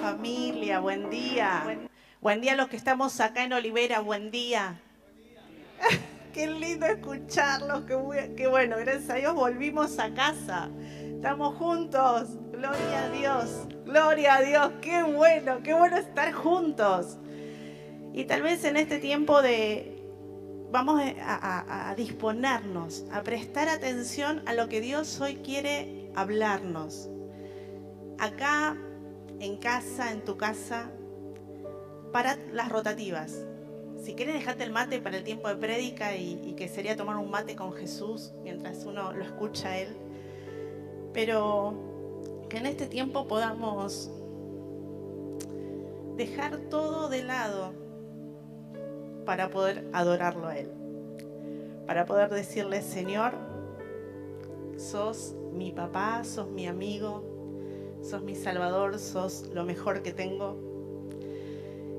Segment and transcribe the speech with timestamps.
[0.00, 1.88] familia, buen día.
[2.20, 4.80] Buen, día a los que estamos acá en Olivera, buen día.
[6.32, 7.84] qué lindo escucharlos,
[8.36, 10.68] qué bueno, gracias a Dios volvimos a casa.
[11.22, 17.18] Estamos juntos, gloria a Dios, gloria a Dios, qué bueno, qué bueno estar juntos.
[18.12, 20.02] Y tal vez en este tiempo de,
[20.70, 27.08] vamos a, disponernos, a prestar atención a lo que Dios hoy quiere hablarnos.
[28.18, 28.76] Acá,
[29.42, 30.88] en casa, en tu casa,
[32.12, 33.44] para las rotativas.
[34.00, 37.28] Si quieres dejarte el mate para el tiempo de prédica y, que sería tomar un
[37.28, 39.96] mate con Jesús mientras uno lo escucha a Él.
[41.12, 41.74] Pero
[42.48, 44.10] que en este tiempo podamos
[46.16, 47.72] dejar todo de lado
[49.26, 50.70] para poder adorarlo a Él.
[51.86, 53.32] Para poder decirle, Señor,
[54.76, 57.31] sos mi papá, sos mi amigo,
[58.02, 60.56] sos mi salvador, sos lo mejor que tengo.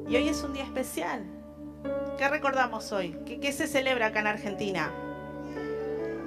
[0.08, 1.24] Y hoy es un día especial.
[2.18, 3.18] ¿Qué recordamos hoy?
[3.26, 4.92] ¿Qué, se celebra acá en Argentina?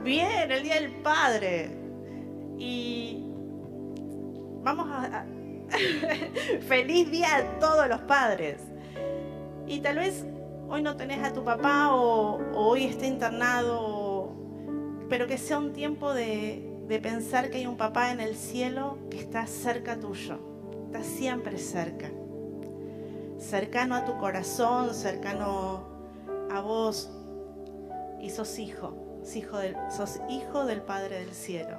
[0.02, 1.70] Bien, el Día del Padre.
[2.58, 3.23] Y
[4.62, 5.25] vamos a...
[6.69, 8.61] Feliz día a todos los padres.
[9.67, 10.25] Y tal vez
[10.69, 14.32] hoy no tenés a tu papá o, hoy está internado,
[15.08, 18.99] pero que sea un tiempo de, de pensar que hay un papá en el cielo
[19.11, 20.38] que está cerca tuyo,
[20.87, 22.11] está siempre cerca,
[23.38, 25.85] cercano a tu corazón, cercano
[26.50, 27.11] a vos,
[28.21, 31.79] y sos hijo, sos hijo del, del Padre del cielo.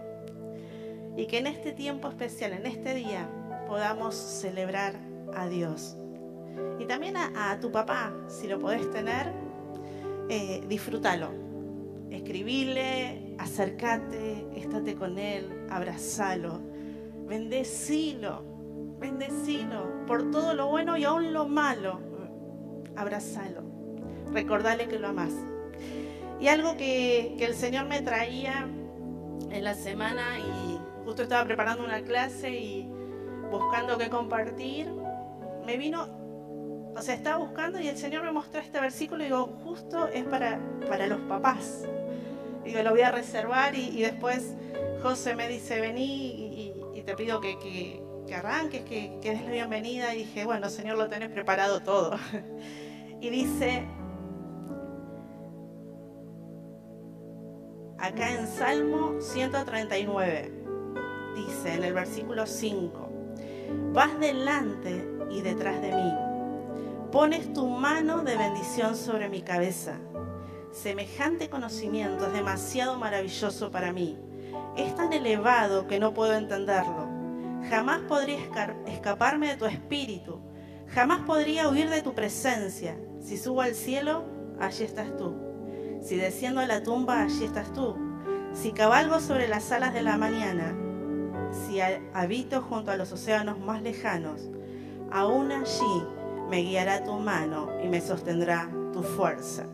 [1.16, 3.28] Y que en este tiempo especial, en este día,
[3.68, 4.96] podamos celebrar
[5.36, 5.98] a Dios
[6.80, 9.32] y también a, tu papá, si lo podés tener,
[10.30, 11.32] eh, disfrútalo.
[12.10, 16.62] Escribile, acércate, estate con él, abrazalo,
[17.28, 18.44] bendecilo,
[19.00, 22.00] bendecilo por todo lo bueno y aún lo malo.
[22.96, 23.62] Abrazalo,
[24.32, 25.34] recordale que lo amás.
[26.40, 28.68] Y algo que, que el Señor me traía
[29.50, 32.90] en la semana y justo estaba preparando una clase y
[33.52, 34.92] buscando qué compartir,
[35.66, 36.18] me vino
[36.98, 40.24] o sea, estaba buscando y el Señor me mostró este versículo y digo, justo es
[40.26, 40.60] para,
[40.90, 41.88] para los papás.
[42.68, 44.54] Digo, lo voy a reservar y, después
[45.02, 50.14] José me dice, vení y, te pido que, que, arranques, que, que des la bienvenida.
[50.14, 52.18] Y dije, bueno, Señor, lo tenés preparado todo.
[53.22, 53.86] y dice,
[57.98, 60.52] acá en Salmo 139,
[61.36, 63.10] dice en el versículo 5,
[63.94, 66.28] vas delante y detrás de mí
[67.12, 69.98] Pones tu mano de bendición sobre mi cabeza.
[70.82, 74.16] Semejante conocimiento es demasiado maravilloso para mí.
[74.76, 77.10] Es tan elevado que no puedo entenderlo.
[77.68, 78.38] Jamás podría
[78.86, 80.40] escaparme de tu espíritu.
[80.90, 82.96] Jamás podría huir de tu presencia.
[83.20, 84.26] Si subo al cielo,
[84.60, 85.36] allí estás tú.
[86.04, 87.96] Si desciendo a la tumba, allí estás tú.
[88.54, 90.76] Si cabalgo sobre las alas de la mañana,
[91.52, 91.80] si
[92.14, 94.48] habito junto a los océanos más lejanos,
[95.12, 96.04] aún allí
[96.52, 99.66] me guiará tu mano y me sostendrá tu fuerza.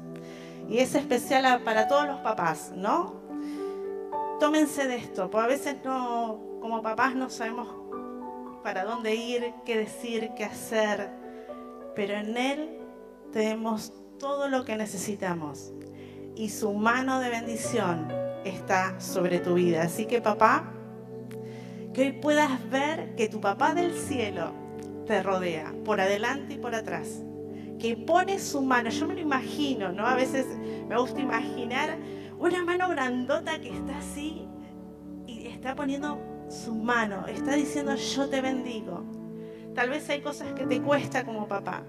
[0.70, 3.22] Y es especial para todos los papás, ¿no?
[4.40, 7.68] Tómense de esto, porque a veces no, como papás no sabemos
[8.64, 11.10] para dónde ir, qué decir, qué hacer,
[11.96, 12.80] pero en Él
[13.32, 15.74] tenemos todo lo que necesitamos
[16.36, 18.08] y su mano de bendición
[18.46, 19.84] está sobre tu vida.
[19.84, 20.72] Así que papá,
[21.94, 24.52] que hoy puedas ver que tu papá del cielo
[25.06, 27.22] te rodea, por adelante y por atrás.
[27.84, 30.08] Que pone su mano, yo me lo imagino, ¿no?
[30.08, 30.46] A veces
[30.88, 31.98] me gusta imaginar
[32.40, 34.48] una mano grandota que está así
[35.28, 39.04] y está poniendo su mano, está diciendo yo te bendigo.
[39.76, 41.84] Tal vez hay cosas que te cuesta como papá,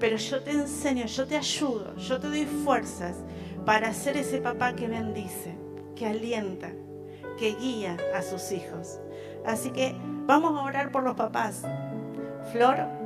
[0.00, 3.14] pero yo te enseño, yo te ayudo, yo te doy fuerzas
[3.64, 5.54] para ser ese papá que bendice,
[5.94, 6.72] que alienta,
[7.38, 8.98] que guía a sus hijos.
[9.46, 9.94] Así que
[10.26, 11.62] vamos a orar por los papás.
[12.50, 13.01] Flor,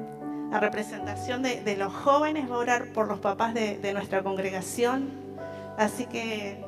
[0.56, 5.10] la representación de, los jóvenes, va a orar por los papás de, nuestra congregación.
[5.76, 6.64] Así que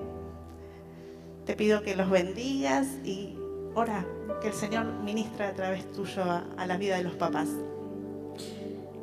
[1.47, 3.35] te pido que los bendigas y
[3.75, 4.05] ora
[4.43, 7.49] que el Señor ministra a través tuyo a, la vida de los papás.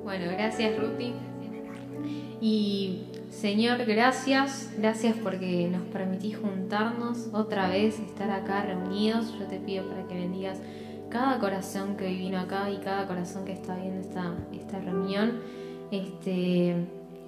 [0.04, 1.14] Bueno, gracias Ruti.
[2.40, 9.34] Y Señor, gracias, gracias porque nos permitís juntarnos otra vez, estar acá reunidos.
[9.40, 10.60] Yo te pido para que bendigas
[11.16, 15.40] cada corazón que vino acá y cada corazón que está viendo esta, esta reunión.
[15.90, 16.76] Este,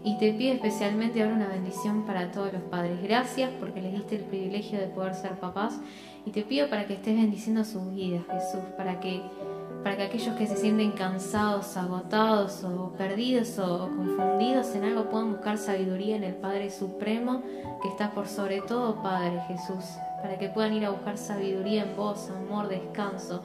[0.04, 3.02] Y te pido especialmente ahora una bendición para todos los padres.
[3.02, 5.80] Gracias porque les diste el privilegio de poder ser papás.
[6.26, 9.22] Y te pido para que estés bendiciendo sus vidas, Jesús, para que,
[9.84, 15.32] para que aquellos que se sienten cansados, agotados o perdidos o confundidos en algo puedan
[15.32, 17.42] buscar sabiduría en el Padre Supremo
[17.82, 19.86] que está por sobre todo, Padre Jesús
[20.28, 23.42] para que puedan ir a buscar sabiduría en vos, amor, descanso,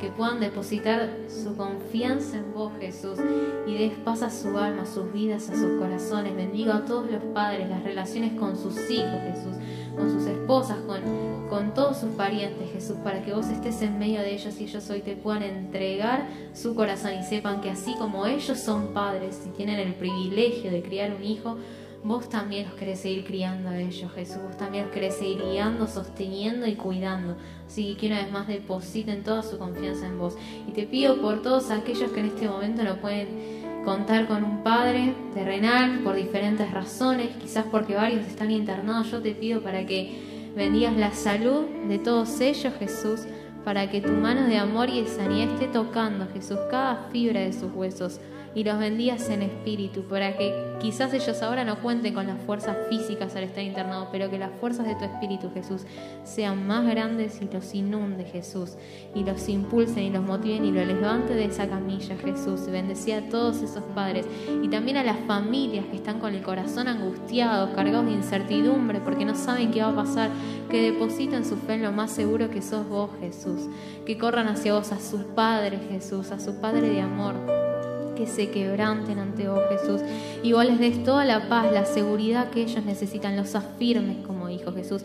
[0.00, 3.18] que puedan depositar su confianza en vos, Jesús,
[3.66, 6.34] y des paz a su alma, a sus vidas, a sus corazones.
[6.34, 9.56] Bendiga a todos los padres, las relaciones con sus hijos, Jesús,
[9.94, 11.02] con sus esposas, con,
[11.50, 14.88] con todos sus parientes, Jesús, para que vos estés en medio de ellos y ellos
[14.88, 19.50] hoy te puedan entregar su corazón y sepan que así como ellos son padres y
[19.50, 21.58] tienen el privilegio de criar un hijo,
[22.04, 24.38] Vos también los querés seguir criando a ellos, Jesús.
[24.42, 27.36] Vos también los querés seguir guiando, sosteniendo y cuidando.
[27.66, 30.36] Así que una vez más depositen toda su confianza en vos.
[30.66, 34.62] Y te pido por todos aquellos que en este momento no pueden contar con un
[34.62, 40.52] padre terrenal por diferentes razones, quizás porque varios están internados, yo te pido para que
[40.56, 43.22] bendigas la salud de todos ellos, Jesús,
[43.64, 47.52] para que tu mano de amor y de sanidad esté tocando, Jesús, cada fibra de
[47.52, 48.20] sus huesos
[48.54, 52.76] y los bendigas en espíritu, para que quizás ellos ahora no cuenten con las fuerzas
[52.88, 55.82] físicas al estar internados, pero que las fuerzas de tu espíritu, Jesús,
[56.24, 58.76] sean más grandes y los inunde, Jesús,
[59.14, 62.66] y los impulsen y los motiven y los levanten de esa camilla, Jesús.
[62.66, 64.26] Bendecía a todos esos padres
[64.62, 69.24] y también a las familias que están con el corazón angustiado, cargados de incertidumbre, porque
[69.24, 70.30] no saben qué va a pasar,
[70.70, 73.62] que depositen su fe en lo más seguro que sos vos, Jesús,
[74.04, 77.71] que corran hacia vos, a su Padre, Jesús, a su Padre de amor
[78.14, 80.00] que se quebranten ante vos, Jesús.
[80.42, 84.48] Y vos les des toda la paz, la seguridad que ellos necesitan, los afirmes como
[84.48, 85.02] hijos, Jesús.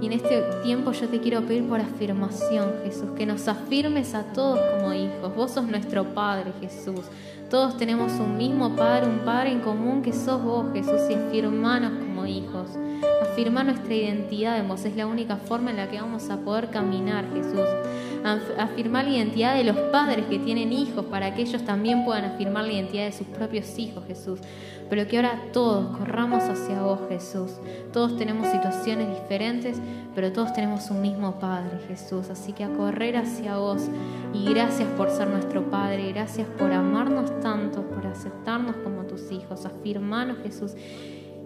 [0.00, 4.24] Y en este tiempo yo te quiero pedir por afirmación, Jesús, que nos afirmes a
[4.32, 5.34] todos como hijos.
[5.36, 7.02] Vos sos nuestro Padre, Jesús.
[7.52, 11.92] Todos tenemos un mismo Padre, un Padre en común que sos vos, Jesús, y afirmanos
[11.98, 12.70] como hijos.
[13.20, 16.70] Afirmar nuestra identidad en vos es la única forma en la que vamos a poder
[16.70, 17.68] caminar, Jesús
[18.58, 22.64] afirmar la identidad de los padres que tienen hijos para que ellos también puedan afirmar
[22.64, 24.40] la identidad de sus propios hijos, Jesús.
[24.92, 27.52] Pero que ahora todos corramos hacia vos, Jesús.
[27.94, 29.80] Todos tenemos situaciones diferentes,
[30.14, 32.28] pero todos tenemos un mismo Padre, Jesús.
[32.28, 33.88] Así que a correr hacia vos.
[34.34, 36.12] Y gracias por ser nuestro Padre.
[36.12, 39.64] Gracias por amarnos tanto, por aceptarnos como tus hijos.
[39.64, 40.74] Afirmanos, Jesús.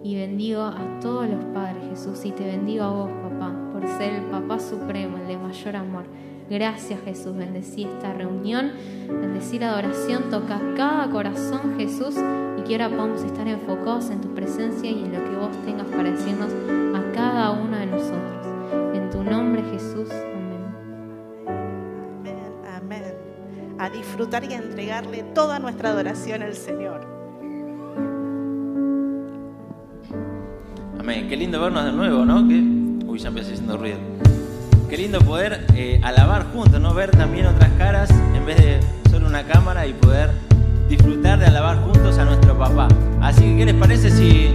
[0.03, 2.25] Y bendigo a todos los padres, Jesús.
[2.25, 6.03] Y te bendigo a vos, papá, por ser el papá supremo, el de mayor amor.
[6.49, 8.71] Gracias Jesús, bendecí esta reunión,
[9.07, 12.15] bendecí la adoración, toca cada corazón Jesús
[12.57, 15.87] y que ahora podamos estar enfocados en tu presencia y en lo que vos tengas
[15.87, 16.49] para decirnos
[16.95, 18.47] a cada uno de nosotros.
[18.93, 20.65] En tu nombre Jesús, amén.
[21.47, 23.75] Amén, amén.
[23.77, 27.07] A disfrutar y a entregarle toda nuestra adoración al Señor.
[30.99, 32.47] Amén, qué lindo vernos de nuevo, ¿no?
[32.47, 33.05] Que...
[33.05, 33.97] Uy, ya empecé haciendo ruido.
[34.89, 36.93] Qué lindo poder eh, alabar juntos, ¿no?
[36.93, 40.46] Ver también otras caras en vez de solo una cámara y poder
[40.87, 42.87] disfrutar de alabar juntos a nuestro papá.
[43.21, 44.53] Así que, ¿qué les parece si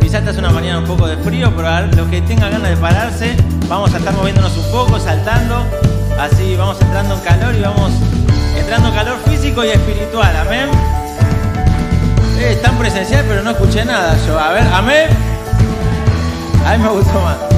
[0.00, 2.70] quizás esta es una mañana un poco de frío, pero a los que tengan ganas
[2.70, 3.36] de pararse,
[3.68, 5.64] vamos a estar moviéndonos un poco, saltando,
[6.18, 7.92] así vamos entrando en calor y vamos
[8.56, 10.68] entrando en calor físico y espiritual, amén.
[12.40, 14.38] Es tan presencial, pero no escuché nada yo.
[14.38, 15.08] A ver, amén.
[16.66, 17.51] A mí me gustó más.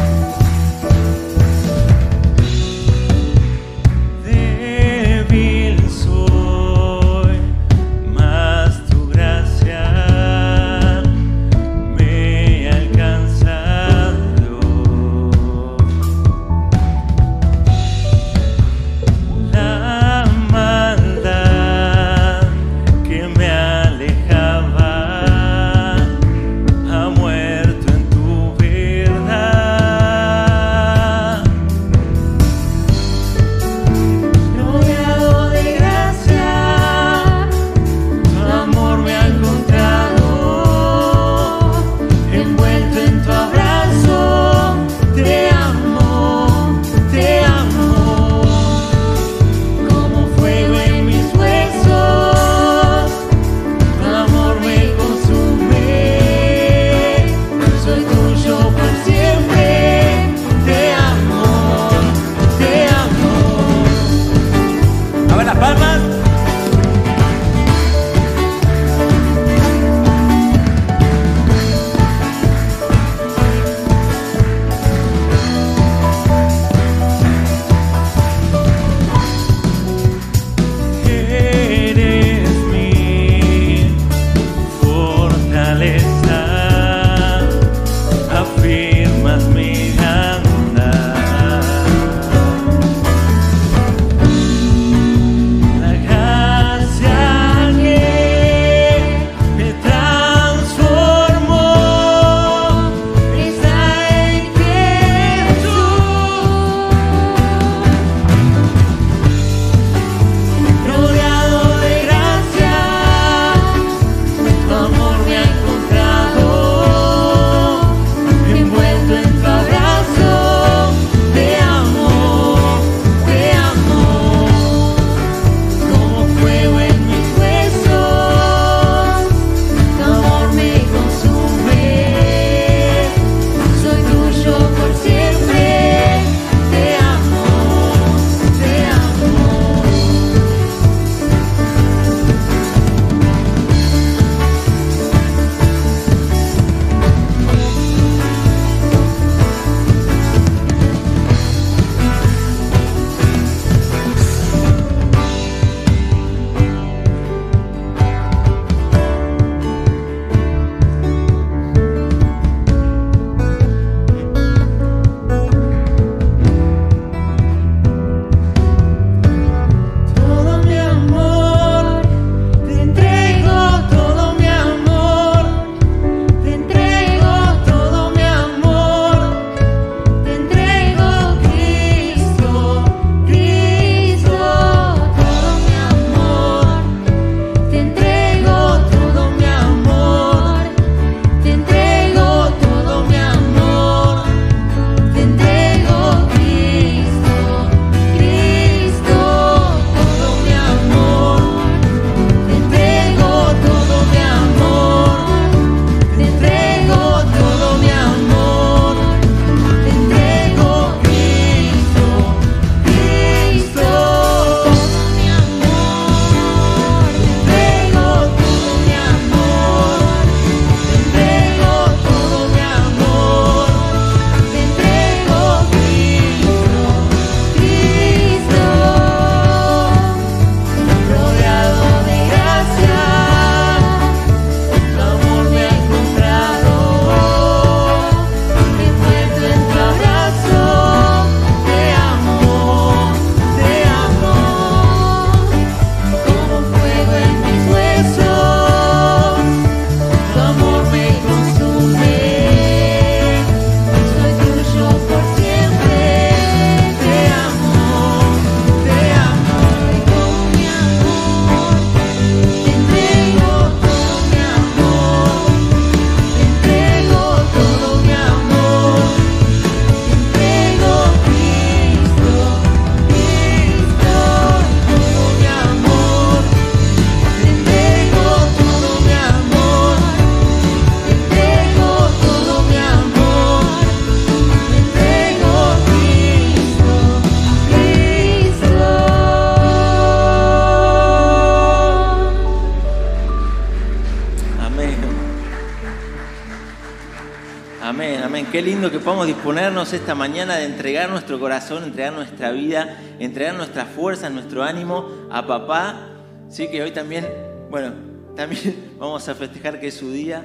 [298.84, 303.88] Lindo que podamos disponernos esta mañana de entregar nuestro corazón, entregar nuestra vida, entregar nuestras
[303.88, 306.10] fuerzas, nuestro ánimo a papá.
[306.50, 307.26] Sí, que hoy también,
[307.70, 307.94] bueno,
[308.36, 310.44] también vamos a festejar que es su día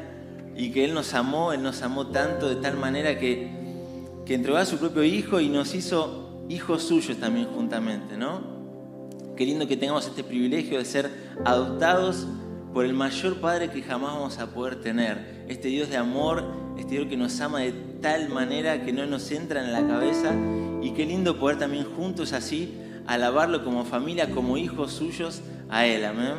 [0.55, 3.51] y que Él nos amó, Él nos amó tanto de tal manera que,
[4.25, 8.39] que entregó a su propio Hijo y nos hizo hijos suyos también juntamente, ¿no?
[9.35, 11.11] Qué lindo que tengamos este privilegio de ser
[11.43, 12.25] adoptados
[12.73, 15.45] por el mayor Padre que jamás vamos a poder tener.
[15.47, 16.43] Este Dios de amor,
[16.77, 20.33] este Dios que nos ama de tal manera que no nos entra en la cabeza.
[20.81, 22.77] Y qué lindo poder también juntos así
[23.07, 26.05] alabarlo como familia, como hijos suyos a Él.
[26.05, 26.35] Amén.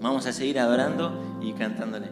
[0.00, 2.06] Vamos a seguir adorando y cantándole.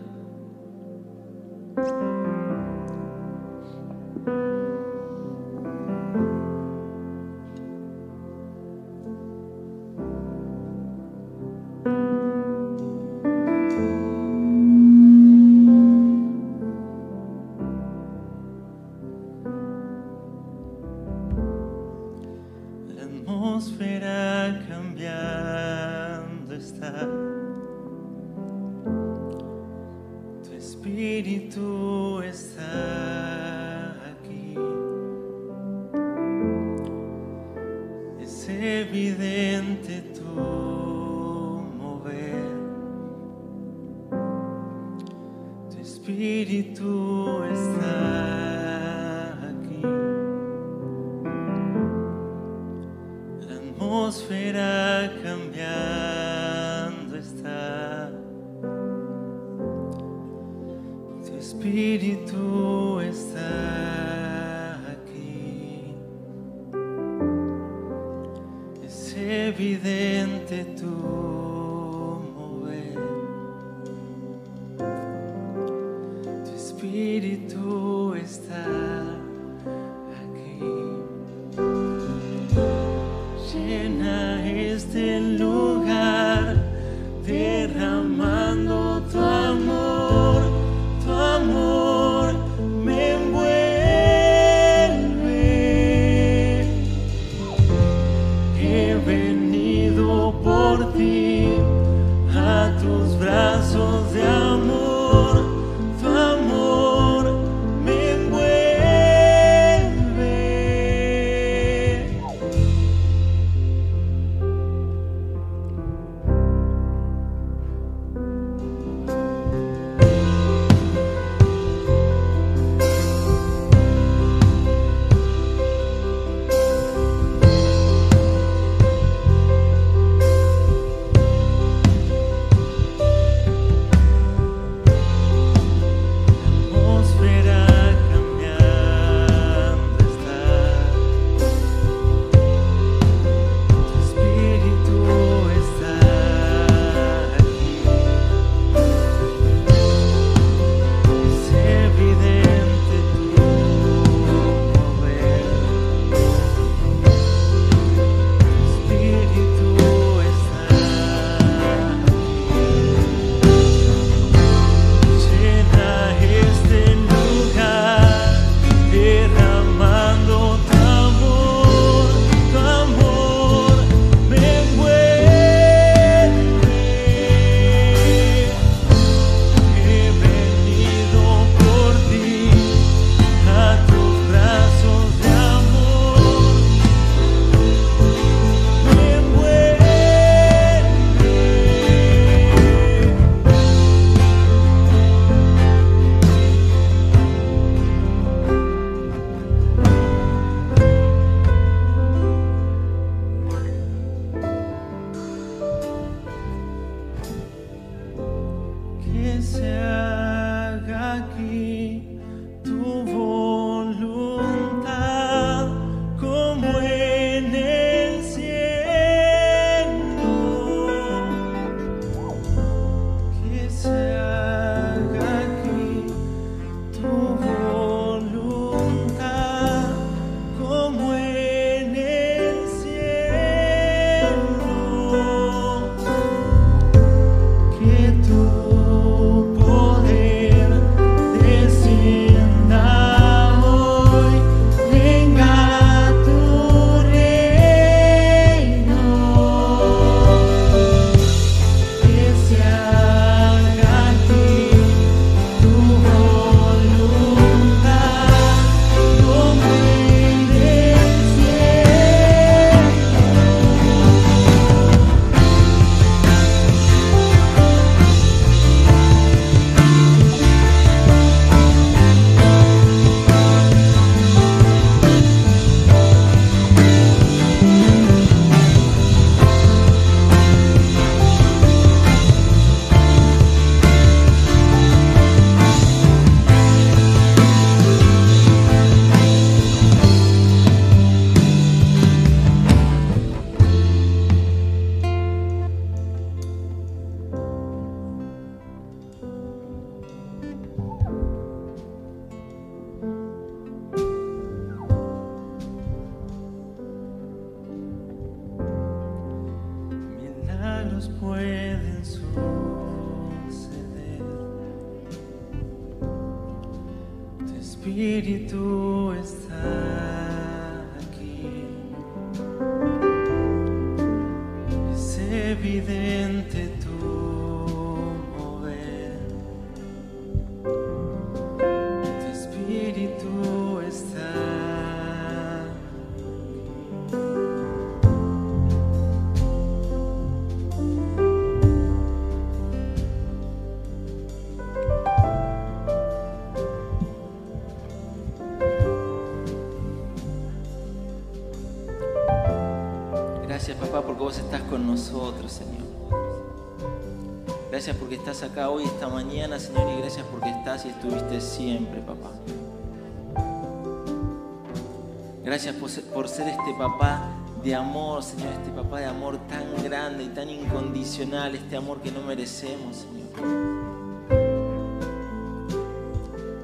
[366.65, 367.29] Este papá
[367.63, 372.11] de amor, Señor, este papá de amor tan grande y tan incondicional, este amor que
[372.11, 373.29] no merecemos, Señor.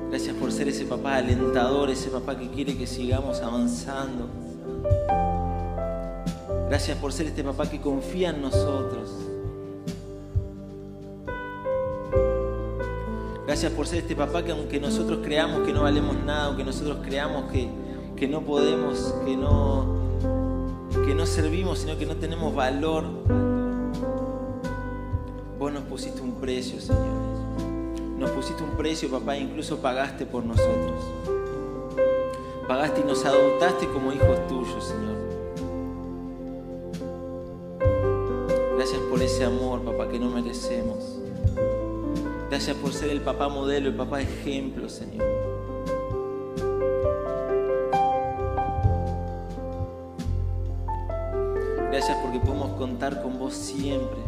[0.09, 4.27] Gracias por ser ese papá alentador, ese papá que quiere que sigamos avanzando.
[6.71, 9.11] Gracias por ser este papá que confía en nosotros.
[13.47, 17.01] Gracias por ser este papá que aunque nosotros creamos que no valemos nada, aunque nosotros
[17.05, 17.69] creamos que,
[18.21, 19.87] que no podemos, que no,
[21.07, 23.05] que no servimos, sino que no tenemos valor,
[25.59, 27.17] vos nos pusiste un precio, Señor.
[28.19, 31.03] Nos pusiste un precio, papá, e incluso pagaste por nosotros.
[32.69, 35.17] Pagaste y nos adoptaste como hijos tuyos, Señor.
[38.77, 41.21] Gracias por ese amor, papá, que no merecemos.
[42.51, 45.40] Gracias por ser el papá modelo, el papá ejemplo, Señor.
[52.31, 54.21] Porque podemos contar con vos siempre.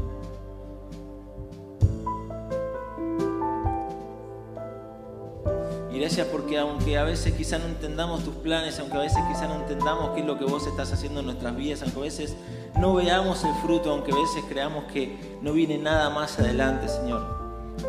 [5.92, 9.46] Y gracias porque aunque a veces quizá no entendamos tus planes, aunque a veces quizá
[9.46, 12.34] no entendamos qué es lo que vos estás haciendo en nuestras vidas, aunque a veces
[12.80, 17.24] no veamos el fruto, aunque a veces creamos que no viene nada más adelante, Señor,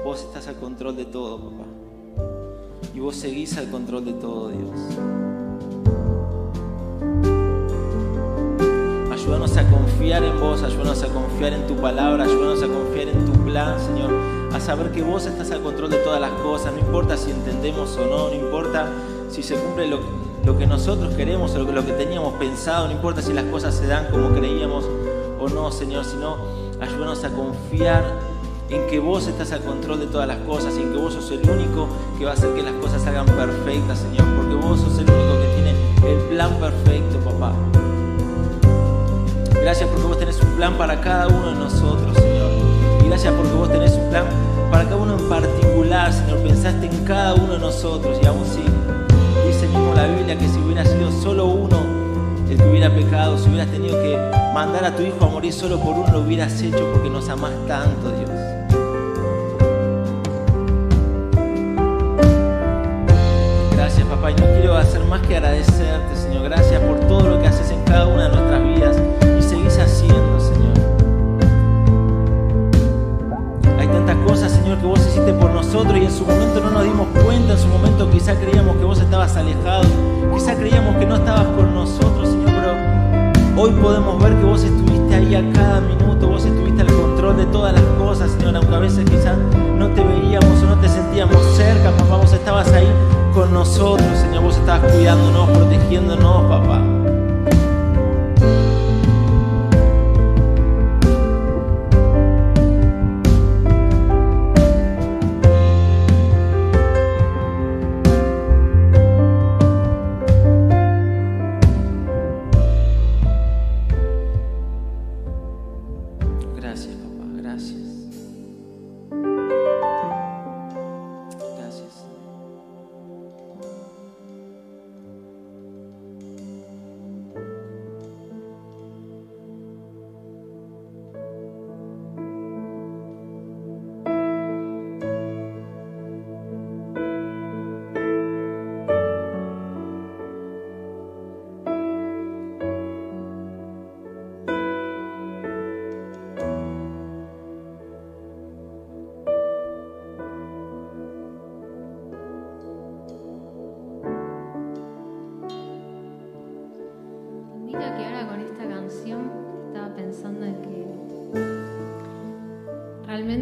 [0.04, 1.66] vos estás al control de todo, papá.
[2.94, 5.23] Y vos seguís al control de todo, Dios.
[9.24, 13.24] Ayúdanos a confiar en vos, ayúdanos a confiar en tu palabra, ayúdanos a confiar en
[13.24, 14.12] tu plan, Señor.
[14.52, 17.96] A saber que vos estás al control de todas las cosas, no importa si entendemos
[17.96, 18.86] o no, no importa
[19.30, 23.32] si se cumple lo, que nosotros queremos o lo que, teníamos pensado, no importa si
[23.32, 24.84] las cosas se dan como creíamos
[25.40, 26.36] o no, Señor, sino
[26.82, 28.04] ayúdanos a confiar
[28.68, 31.50] en que vos estás al control de todas las cosas en que vos sos el
[31.50, 31.88] único
[32.20, 35.40] que va a hacer que las cosas salgan perfectas, Señor, porque vos sos el único
[35.40, 37.54] que tiene el plan perfecto, papá.
[39.64, 42.52] Gracias porque vos tenés un plan para cada uno de nosotros, Señor.
[43.02, 44.26] Y gracias porque vos tenés un plan
[44.70, 46.40] para cada uno en particular, Señor.
[46.40, 48.64] Pensaste en cada uno de nosotros y aún sí,
[49.48, 52.04] dice mismo la Biblia que si hubiera sido solo uno
[52.50, 54.18] el que hubiera pecado, si hubieras tenido que
[54.54, 57.54] mandar a tu hijo a morir solo por uno, lo hubieras hecho porque nos amás
[57.68, 58.30] tanto, Dios.
[63.72, 64.32] Gracias, papá.
[64.32, 66.44] Y no quiero hacer más que agradecerte, Señor.
[66.44, 68.43] Gracias por todo lo que haces en cada una de nuestras
[74.84, 77.54] que vos hiciste por nosotros y en su momento no nos dimos cuenta.
[77.54, 79.84] En su momento quizá creíamos que vos estabas alejado,
[80.34, 82.52] quizá creíamos que no estabas con nosotros, Señor.
[82.52, 87.38] Pero hoy podemos ver que vos estuviste ahí a cada minuto, vos estuviste al control
[87.38, 88.58] de todas las cosas, Señor.
[88.58, 89.36] Aunque a veces quizá
[89.78, 92.92] no te veíamos o no te sentíamos cerca, papá, vos estabas ahí
[93.34, 94.44] con nosotros, Señor.
[94.44, 97.03] Vos estabas cuidándonos, protegiéndonos, papá.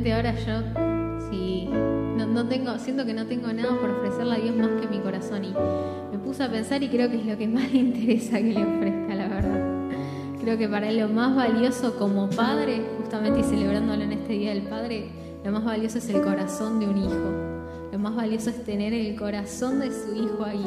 [0.09, 0.61] Ahora yo,
[2.33, 5.43] no, tengo, siento que no tengo nada por ofrecerle a Dios más que mi corazón.
[5.43, 5.53] Y
[6.11, 8.63] me puse a pensar y creo que es lo que más le interesa que le
[8.63, 9.61] ofrezca, la verdad.
[10.41, 14.53] Creo que para él lo más valioso como padre, justamente y celebrándolo en este Día
[14.53, 15.09] del Padre,
[15.43, 17.91] lo más valioso es el corazón de un hijo.
[17.91, 20.65] Lo más valioso es tener el corazón de su hijo ahí.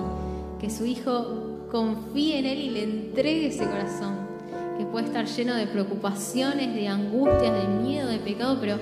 [0.60, 4.14] Que su hijo confíe en él y le entregue ese corazón.
[4.78, 8.78] Que puede estar lleno de preocupaciones, de angustias, de miedo, de pecado, pero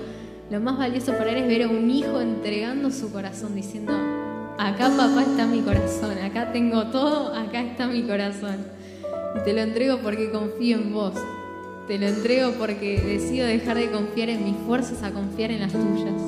[0.52, 3.94] lo más valioso para él es ver a un hijo entregando su corazón, diciendo,
[4.58, 8.58] acá papá está mi corazón, acá tengo todo, acá está mi corazón.
[9.34, 11.14] Y te lo entrego porque confío en vos.
[11.88, 15.72] Te lo entrego porque decido dejar de confiar en mis fuerzas a confiar en las
[15.72, 16.20] tuyas.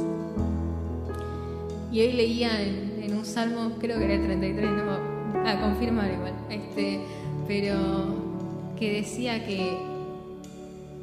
[1.93, 6.33] Y hoy leía en, un salmo, creo que era el 33, no, a confirmar igual,
[6.49, 7.01] este,
[7.47, 7.77] pero
[8.79, 9.93] que decía que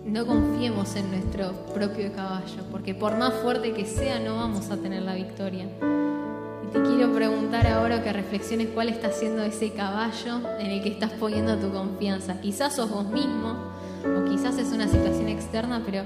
[0.06, 4.78] no confiemos en nuestro propio caballo, porque por más fuerte que sea no vamos a
[4.78, 5.66] tener la victoria.
[5.66, 10.90] Y te quiero preguntar ahora que reflexiones cuál está siendo ese caballo en el que
[10.90, 12.42] estás poniendo tu confianza.
[12.42, 13.56] Quizás sos vos mismo
[14.04, 16.04] o quizás es una situación externa, pero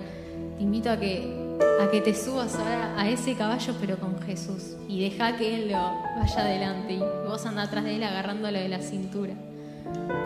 [0.57, 1.45] te invito a que
[1.81, 5.71] a que te subas ahora a ese caballo pero con Jesús y deja que Él
[5.71, 9.33] lo vaya adelante y vos anda atrás de Él agarrándolo de la cintura.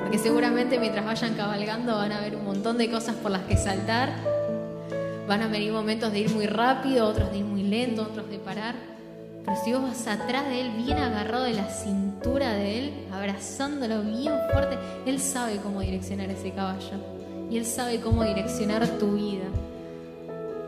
[0.02, 3.58] Porque seguramente mientras vayan cabalgando van a ver un montón de cosas por las que
[3.58, 4.14] saltar.
[5.28, 8.40] Van a venir momentos de ir muy rápido, otros de ir muy lento, otros de
[8.40, 8.76] parar.
[9.46, 14.02] Pero si vos vas atrás de él, bien agarrado de la cintura de él, abrazándolo
[14.02, 16.98] bien fuerte, él sabe cómo direccionar ese caballo.
[17.50, 19.46] Y él sabe cómo direccionar tu vida.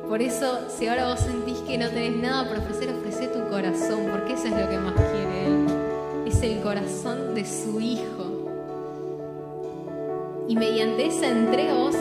[0.08, 4.08] Por eso, si ahora vos sentís que no tenés nada por ofrecer, ofrece tu corazón,
[4.12, 5.68] porque eso es lo que más quiere él.
[6.28, 8.31] Es el corazón de su hijo.
[10.52, 11.96] Y mediante esa entrega vos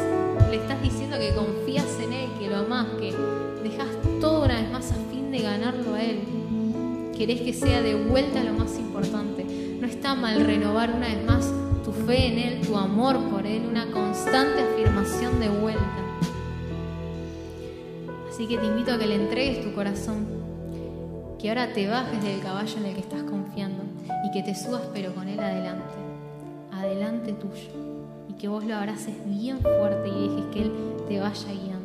[0.51, 3.15] le estás diciendo que confías en Él, que lo amás, que
[3.63, 3.87] dejas
[4.21, 6.19] todo una vez más a fin de ganarlo a Él.
[7.17, 9.45] Querés que sea de vuelta lo más importante.
[9.81, 11.49] No está mal renovar una vez más
[11.85, 16.19] tu fe en Él, tu amor por Él, una constante afirmación de vuelta.
[18.29, 20.27] Así que te invito a que le entregues tu corazón,
[21.39, 23.85] que ahora te bajes del caballo en el que estás confiando
[24.27, 25.95] y que te subas pero con Él adelante,
[26.73, 27.90] adelante tuyo
[28.41, 30.73] que vos lo abraces bien fuerte y dejes que Él
[31.07, 31.80] te vaya guiando.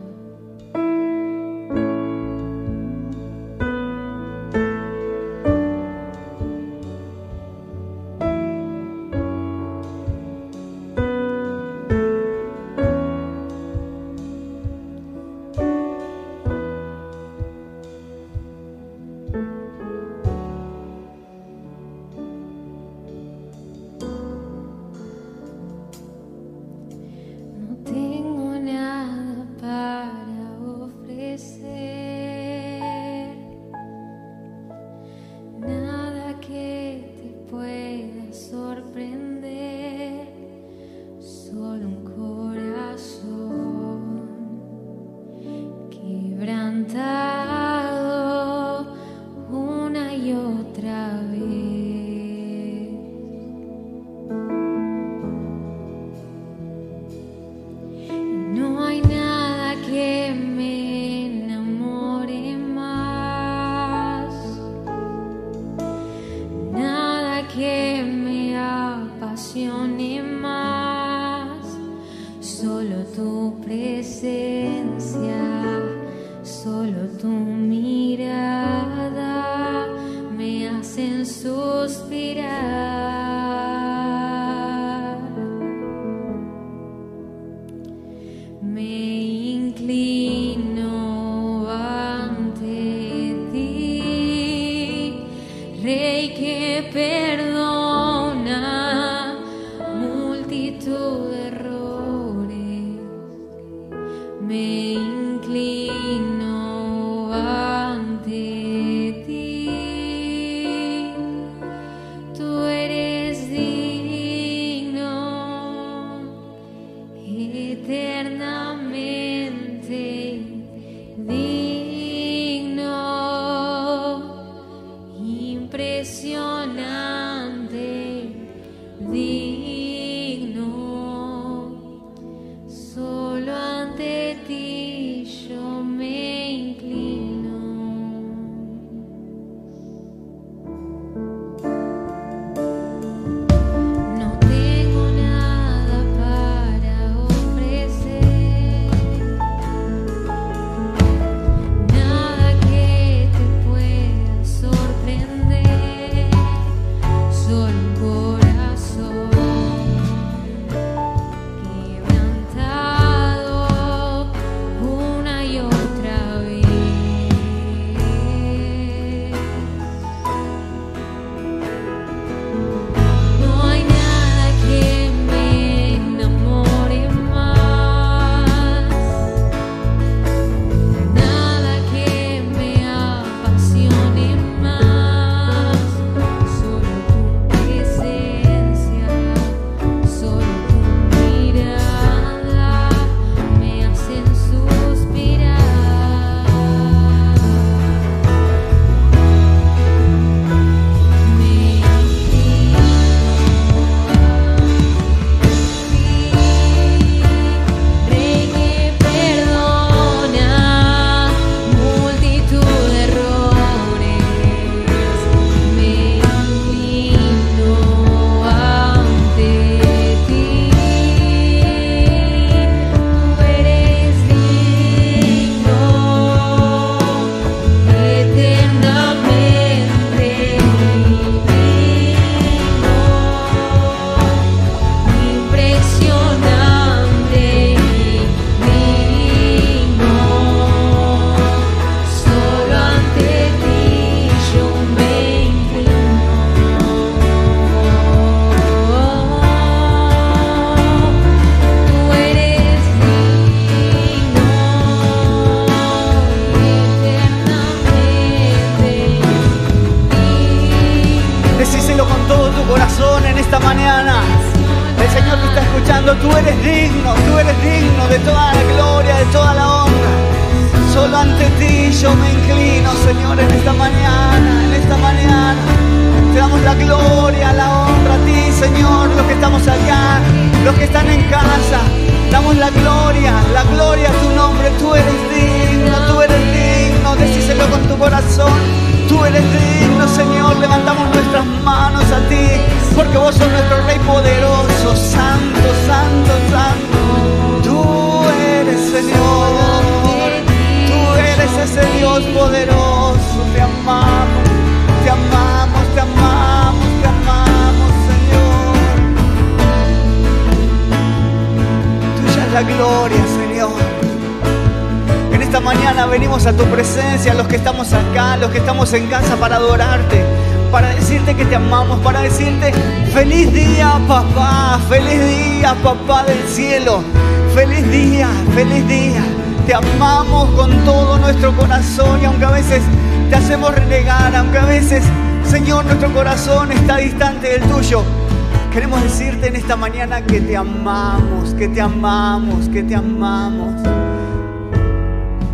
[340.27, 343.81] Que te amamos, que te amamos, que te amamos.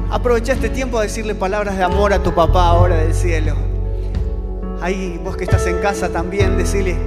[0.10, 3.56] Aprovecha este tiempo a decirle palabras de amor a tu papá ahora del cielo.
[4.82, 6.98] Ahí vos que estás en casa también, decirle,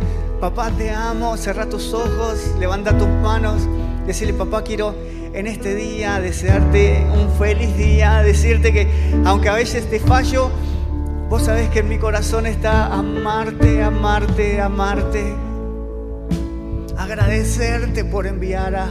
[0.41, 3.69] papá te amo, cerra tus ojos, levanta tus manos,
[4.07, 4.95] decirle, papá quiero
[5.33, 8.89] en este día desearte un feliz día, decirte que
[9.25, 10.51] aunque a veces te fallo,
[11.29, 15.44] vos sabés que en mi corazón está amarte, amarte, amarte.
[17.35, 18.89] Agradecerte por enviar a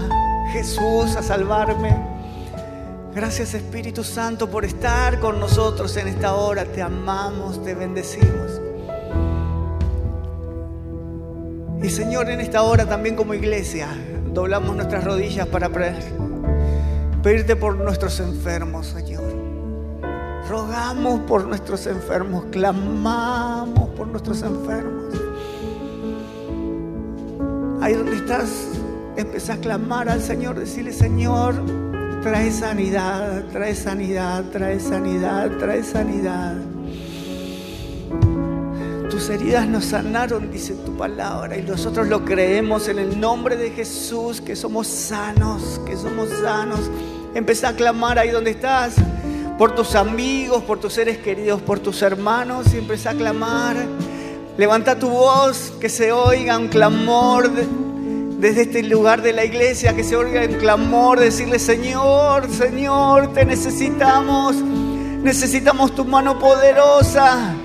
[0.52, 1.96] Jesús a salvarme
[3.16, 6.66] Gracias Espíritu Santo por estar con nosotros en esta hora.
[6.66, 8.60] Te amamos, te bendecimos.
[11.82, 13.88] Y Señor, en esta hora también como iglesia,
[14.34, 15.70] doblamos nuestras rodillas para
[17.24, 19.24] pedirte por nuestros enfermos, Señor.
[20.50, 25.03] Rogamos por nuestros enfermos, clamamos por nuestros enfermos.
[27.84, 28.70] Ahí donde estás,
[29.18, 31.56] empezás a clamar al Señor, decirle, Señor,
[32.24, 36.56] Trae sanidad, trae sanidad, trae sanidad, trae sanidad.
[39.10, 43.72] Tus heridas nos sanaron, dice tu palabra, y nosotros lo creemos en el nombre de
[43.72, 46.90] Jesús, que somos sanos, que somos sanos.
[47.36, 48.96] Empezá a clamar ahí donde estás,
[49.58, 53.76] por tus amigos, por tus seres queridos, por tus hermanos, y empezá a clamar.
[54.58, 57.52] Levanta tu voz, que se oiga un clamor.
[57.52, 57.68] De,
[58.44, 63.46] desde este lugar de la iglesia, que se oiga en clamor, decirle, Señor, Señor, te
[63.46, 67.56] necesitamos, necesitamos tu mano poderosa,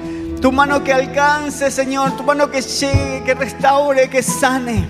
[0.40, 4.88] tu mano que alcance, Señor, tu mano que llegue, que restaure, que sane.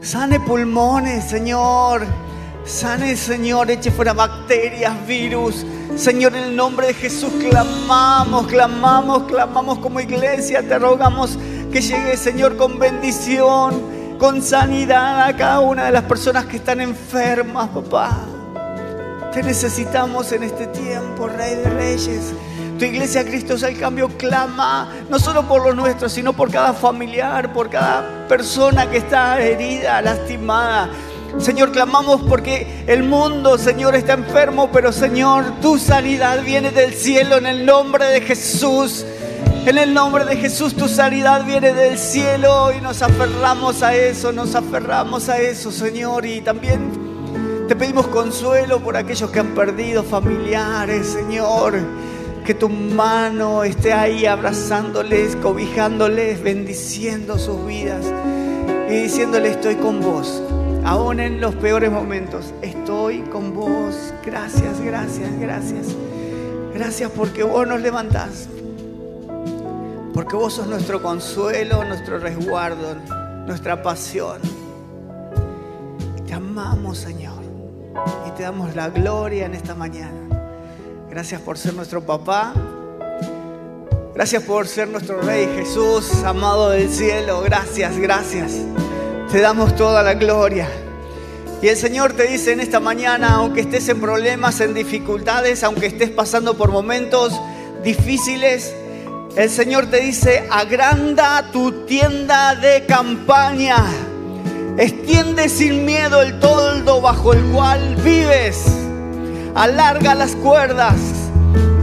[0.00, 2.06] Sane pulmones, Señor.
[2.64, 5.66] Sane, Señor, eche fuera bacterias, virus.
[5.96, 10.62] Señor, en el nombre de Jesús clamamos, clamamos, clamamos como iglesia.
[10.66, 11.38] Te rogamos
[11.72, 16.80] que llegue, Señor, con bendición con sanidad a cada una de las personas que están
[16.80, 18.18] enfermas, papá.
[19.32, 22.32] Te necesitamos en este tiempo, Rey de Reyes.
[22.78, 26.72] Tu iglesia Cristo es el cambio clama, no solo por los nuestros, sino por cada
[26.72, 30.88] familiar, por cada persona que está herida, lastimada.
[31.38, 37.36] Señor, clamamos porque el mundo, Señor, está enfermo, pero Señor, tu sanidad viene del cielo
[37.36, 39.04] en el nombre de Jesús.
[39.66, 44.30] En el nombre de Jesús tu sanidad viene del cielo y nos aferramos a eso,
[44.32, 46.24] nos aferramos a eso, Señor.
[46.24, 51.74] Y también te pedimos consuelo por aquellos que han perdido familiares, Señor.
[52.44, 58.06] Que tu mano esté ahí abrazándoles, cobijándoles, bendiciendo sus vidas
[58.88, 60.42] y diciéndoles estoy con vos.
[60.86, 64.14] Aún en los peores momentos, estoy con vos.
[64.24, 65.86] Gracias, gracias, gracias.
[66.72, 68.48] Gracias porque vos nos levantás
[70.16, 72.94] porque vos sos nuestro consuelo, nuestro resguardo,
[73.44, 74.40] nuestra pasión.
[76.26, 77.42] Te amamos, Señor,
[78.26, 80.18] y te damos la gloria en esta mañana.
[81.10, 82.54] Gracias por ser nuestro papá.
[84.14, 87.42] Gracias por ser nuestro Rey Jesús, amado del cielo.
[87.42, 88.62] Gracias, gracias.
[89.30, 90.68] Te damos toda la gloria.
[91.60, 95.86] Y el Señor te dice en esta mañana, aunque estés en problemas, en dificultades, aunque
[95.86, 97.32] estés pasando por momentos
[97.82, 98.72] difíciles,
[99.36, 103.76] el Señor te dice, agranda tu tienda de campaña.
[104.78, 108.64] Extiende sin miedo el toldo bajo el cual vives.
[109.56, 110.96] Alarga las cuerdas.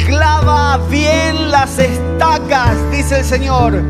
[0.06, 3.84] Clava bien las estacas, dice el Señor.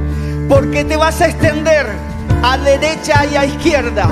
[0.50, 2.13] Porque te vas a extender
[2.44, 4.08] a derecha y a izquierda.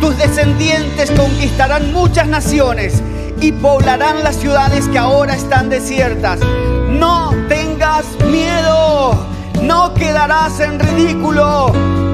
[0.00, 3.02] Tus descendientes conquistarán muchas naciones
[3.40, 6.40] y poblarán las ciudades que ahora están desiertas.
[6.88, 9.26] No tengas miedo,
[9.62, 11.70] no quedarás en ridículo,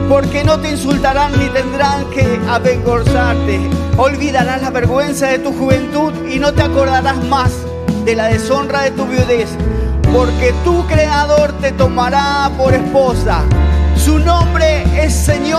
[0.08, 3.60] porque no te insultarán ni tendrán que avergonzarte.
[3.96, 7.52] Olvidarás la vergüenza de tu juventud y no te acordarás más
[8.04, 9.50] de la deshonra de tu viudez,
[10.12, 13.44] porque tu creador te tomará por esposa.
[13.96, 15.51] Su nombre es Señor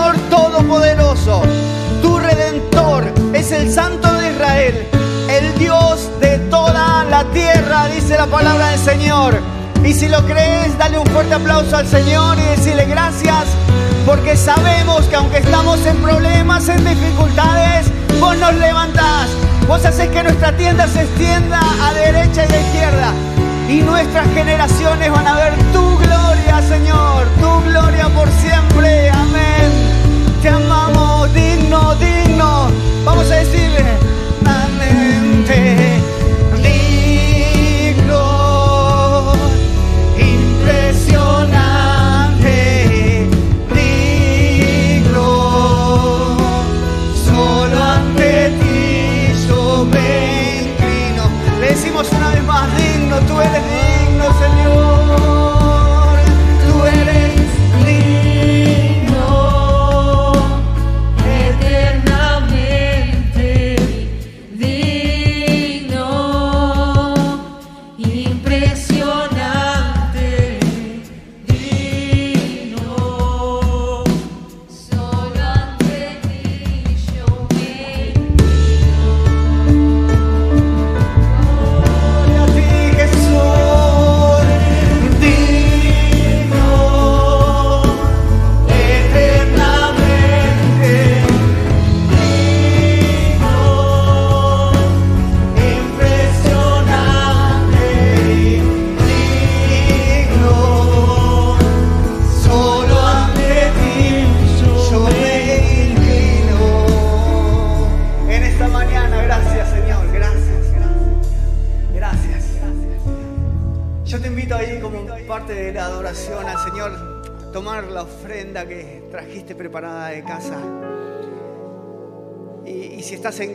[8.24, 9.38] la palabra del Señor.
[9.84, 13.44] Y si lo crees, dale un fuerte aplauso al Señor y decirle gracias,
[14.06, 17.86] porque sabemos que aunque estamos en problemas, en dificultades,
[18.20, 19.28] vos nos levantás,
[19.68, 23.12] vos haces que nuestra tienda se extienda a derecha y a izquierda.
[23.68, 29.10] Y nuestras generaciones van a ver tu gloria, Señor, tu gloria por siempre.
[29.10, 29.70] Amén.
[30.40, 32.70] Te amamos, digno, digno.
[33.04, 33.84] Vamos a decirle,
[34.80, 35.93] digno,
[53.14, 53.93] más, digno, tú eres digno,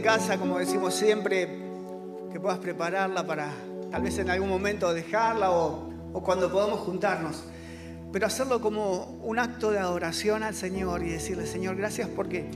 [0.02, 1.48] casa, como decimos siempre,
[2.32, 3.52] que puedas prepararla para
[3.92, 7.44] tal vez en algún momento dejarla o, o cuando podamos juntarnos.
[8.12, 12.50] Pero hacerlo como un acto de adoración al Señor y decirle, Señor, gracias porque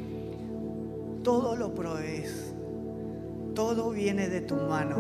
[1.23, 2.53] todo lo provees.
[3.53, 4.97] Todo viene de tu mano.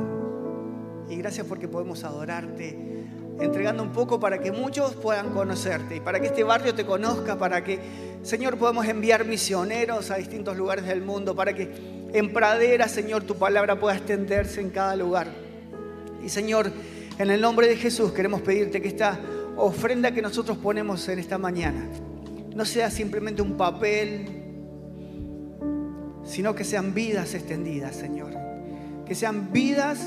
[1.09, 2.77] Y gracias porque podemos adorarte,
[3.39, 7.37] entregando un poco para que muchos puedan conocerte y para que este barrio te conozca,
[7.37, 7.79] para que,
[8.21, 13.35] Señor, podamos enviar misioneros a distintos lugares del mundo, para que en pradera, Señor, tu
[13.35, 15.27] palabra pueda extenderse en cada lugar.
[16.23, 16.71] Y Señor,
[17.17, 19.19] en el nombre de Jesús queremos pedirte que esta
[19.57, 21.87] ofrenda que nosotros ponemos en esta mañana
[22.55, 24.25] no sea simplemente un papel,
[26.23, 28.31] sino que sean vidas extendidas, Señor.
[29.05, 29.99] Que sean vidas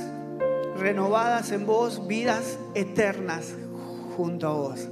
[0.79, 3.55] renovadas en vos, vidas eternas
[4.17, 4.89] junto a vos.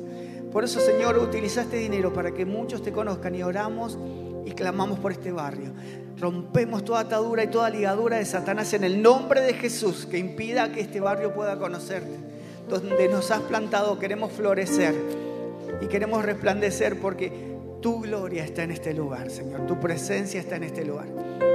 [0.52, 3.98] Por eso, Señor, utiliza este dinero para que muchos te conozcan y oramos
[4.44, 5.72] y clamamos por este barrio.
[6.18, 10.72] Rompemos toda atadura y toda ligadura de Satanás en el nombre de Jesús que impida
[10.72, 12.16] que este barrio pueda conocerte.
[12.68, 14.94] Donde nos has plantado queremos florecer
[15.80, 19.66] y queremos resplandecer porque tu gloria está en este lugar, Señor.
[19.66, 21.06] Tu presencia está en este lugar.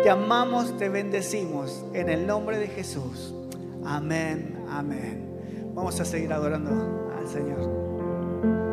[0.03, 3.33] Te amamos, te bendecimos en el nombre de Jesús.
[3.83, 5.27] Amén, amén.
[5.73, 8.68] Vamos a seguir adorando al Señor.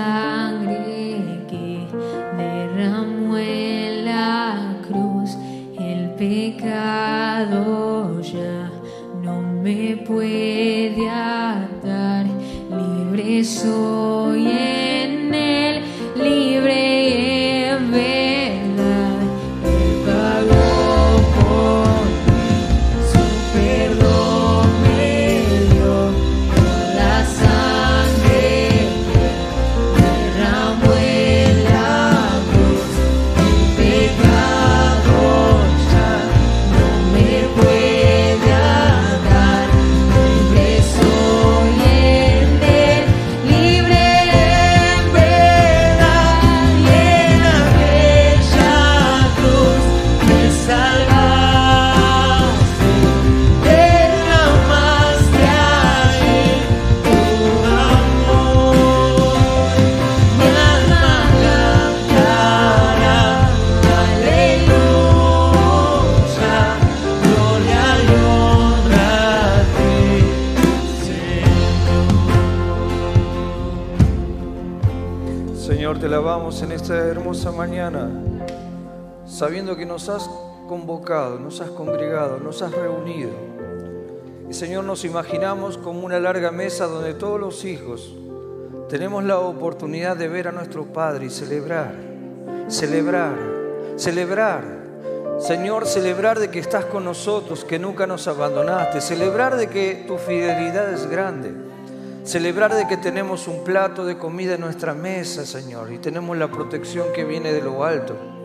[0.00, 1.86] Sangre que
[2.36, 5.30] derramó en la cruz.
[5.78, 7.62] El pecado
[8.20, 8.70] ya
[9.22, 9.34] no
[9.64, 12.26] me puede atar,
[12.78, 14.09] libre soy
[79.40, 80.28] sabiendo que nos has
[80.68, 83.30] convocado, nos has congregado, nos has reunido.
[84.50, 88.14] Y Señor, nos imaginamos como una larga mesa donde todos los hijos
[88.90, 91.94] tenemos la oportunidad de ver a nuestro Padre y celebrar,
[92.68, 93.32] celebrar,
[93.96, 94.62] celebrar.
[95.38, 100.18] Señor, celebrar de que estás con nosotros, que nunca nos abandonaste, celebrar de que tu
[100.18, 101.50] fidelidad es grande.
[102.24, 106.50] Celebrar de que tenemos un plato de comida en nuestra mesa, Señor, y tenemos la
[106.50, 108.39] protección que viene de lo alto.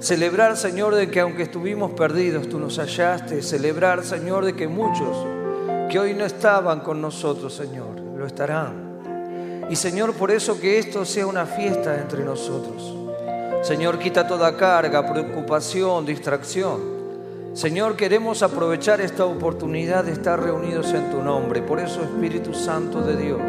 [0.00, 3.42] Celebrar, Señor, de que aunque estuvimos perdidos, tú nos hallaste.
[3.42, 5.26] Celebrar, Señor, de que muchos
[5.90, 9.66] que hoy no estaban con nosotros, Señor, lo estarán.
[9.68, 12.96] Y Señor, por eso que esto sea una fiesta entre nosotros.
[13.62, 16.80] Señor, quita toda carga, preocupación, distracción.
[17.52, 21.60] Señor, queremos aprovechar esta oportunidad de estar reunidos en tu nombre.
[21.60, 23.42] Por eso, Espíritu Santo de Dios,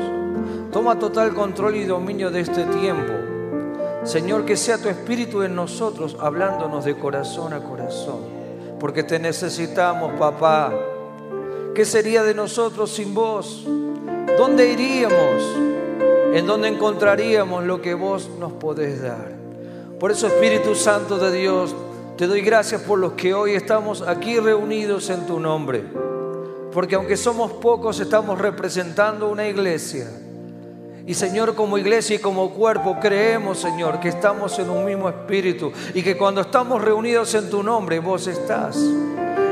[0.72, 3.31] toma total control y dominio de este tiempo.
[4.04, 8.20] Señor, que sea tu Espíritu en nosotros, hablándonos de corazón a corazón.
[8.80, 10.74] Porque te necesitamos, papá.
[11.76, 13.64] ¿Qué sería de nosotros sin vos?
[14.38, 15.44] ¿Dónde iríamos?
[16.34, 19.34] ¿En dónde encontraríamos lo que vos nos podés dar?
[20.00, 21.76] Por eso, Espíritu Santo de Dios,
[22.18, 25.84] te doy gracias por los que hoy estamos aquí reunidos en tu nombre.
[26.72, 30.08] Porque aunque somos pocos, estamos representando una iglesia.
[31.08, 35.72] Y Señor, como iglesia y como cuerpo, creemos, Señor, que estamos en un mismo espíritu
[35.94, 38.78] y que cuando estamos reunidos en tu nombre, vos estás.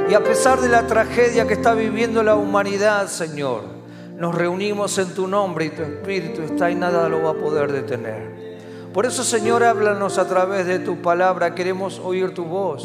[0.09, 3.79] Y a pesar de la tragedia que está viviendo la humanidad, Señor,
[4.19, 7.71] Nos reunimos en tu nombre y tu espíritu está y nada lo va a poder
[7.71, 8.59] detener.
[8.93, 11.55] Por eso, Señor, háblanos a través de tu palabra.
[11.55, 12.83] Queremos oír tu voz.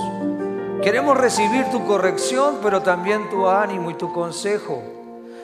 [0.80, 4.80] Queremos recibir tu corrección, pero también tu ánimo y tu consejo.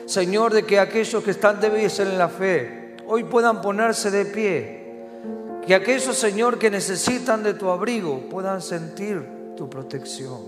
[0.07, 2.80] Señor, de que aquellos que están débiles en la fe
[3.11, 4.81] hoy puedan ponerse de pie.
[5.67, 10.39] Que aquellos, Señor, que necesitan de tu abrigo puedan sentir tu protección.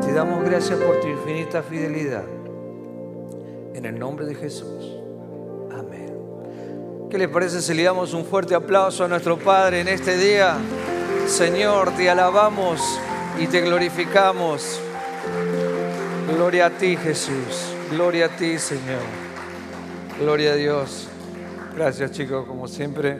[0.00, 2.22] Te damos gracias por tu infinita fidelidad.
[3.74, 4.98] En el nombre de Jesús.
[5.72, 6.14] Amén.
[7.10, 10.58] ¿Qué les parece si le damos un fuerte aplauso a nuestro Padre en este día?
[11.26, 13.00] Señor, te alabamos
[13.36, 14.80] y te glorificamos.
[16.32, 17.74] Gloria a ti, Jesús.
[17.90, 19.02] Gloria a ti, Señor.
[20.20, 21.09] Gloria a Dios.
[21.80, 23.16] Gracias, chicos, como siempre.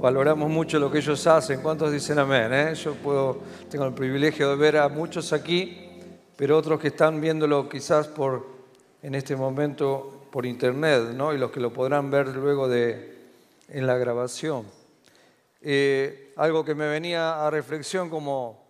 [0.00, 1.62] Valoramos mucho lo que ellos hacen.
[1.62, 2.52] ¿Cuántos dicen amén?
[2.52, 2.74] Eh?
[2.74, 3.38] Yo puedo,
[3.70, 5.88] tengo el privilegio de ver a muchos aquí,
[6.36, 8.44] pero otros que están viéndolo quizás por,
[9.00, 11.32] en este momento por internet, ¿no?
[11.32, 13.16] Y los que lo podrán ver luego de,
[13.68, 14.66] en la grabación.
[15.60, 18.60] Eh, algo que me venía a reflexión como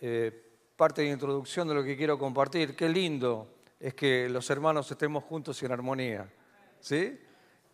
[0.00, 0.32] eh,
[0.78, 2.74] parte de introducción de lo que quiero compartir.
[2.74, 6.26] Qué lindo es que los hermanos estemos juntos y en armonía.
[6.80, 7.18] ¿Sí?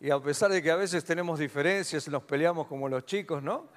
[0.01, 3.69] Y a pesar de que a veces tenemos diferencias, nos peleamos como los chicos, ¿no?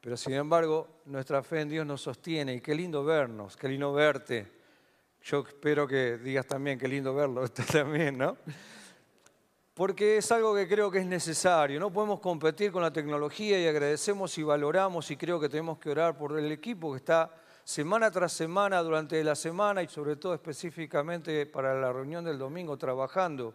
[0.00, 3.92] Pero sin embargo, nuestra fe en Dios nos sostiene y qué lindo vernos, qué lindo
[3.92, 4.50] verte.
[5.22, 8.36] Yo espero que digas también qué lindo verlo, también, ¿no?
[9.74, 11.78] Porque es algo que creo que es necesario.
[11.78, 15.90] No podemos competir con la tecnología y agradecemos y valoramos y creo que tenemos que
[15.90, 17.30] orar por el equipo que está
[17.64, 22.76] semana tras semana durante la semana y sobre todo específicamente para la reunión del domingo
[22.76, 23.54] trabajando,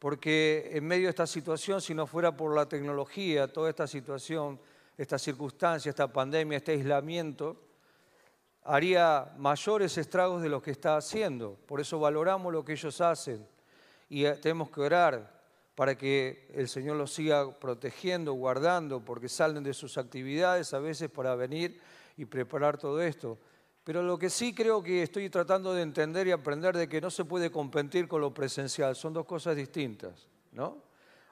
[0.00, 4.58] porque en medio de esta situación, si no fuera por la tecnología, toda esta situación,
[4.96, 7.56] esta circunstancia, esta pandemia, este aislamiento,
[8.64, 11.58] haría mayores estragos de lo que está haciendo.
[11.66, 13.46] Por eso valoramos lo que ellos hacen
[14.08, 15.38] y eh, tenemos que orar
[15.74, 21.10] para que el Señor los siga protegiendo, guardando, porque salen de sus actividades a veces
[21.10, 21.78] para venir
[22.16, 23.38] y preparar todo esto.
[23.90, 27.10] Pero lo que sí creo que estoy tratando de entender y aprender de que no
[27.10, 30.78] se puede competir con lo presencial, son dos cosas distintas, ¿no?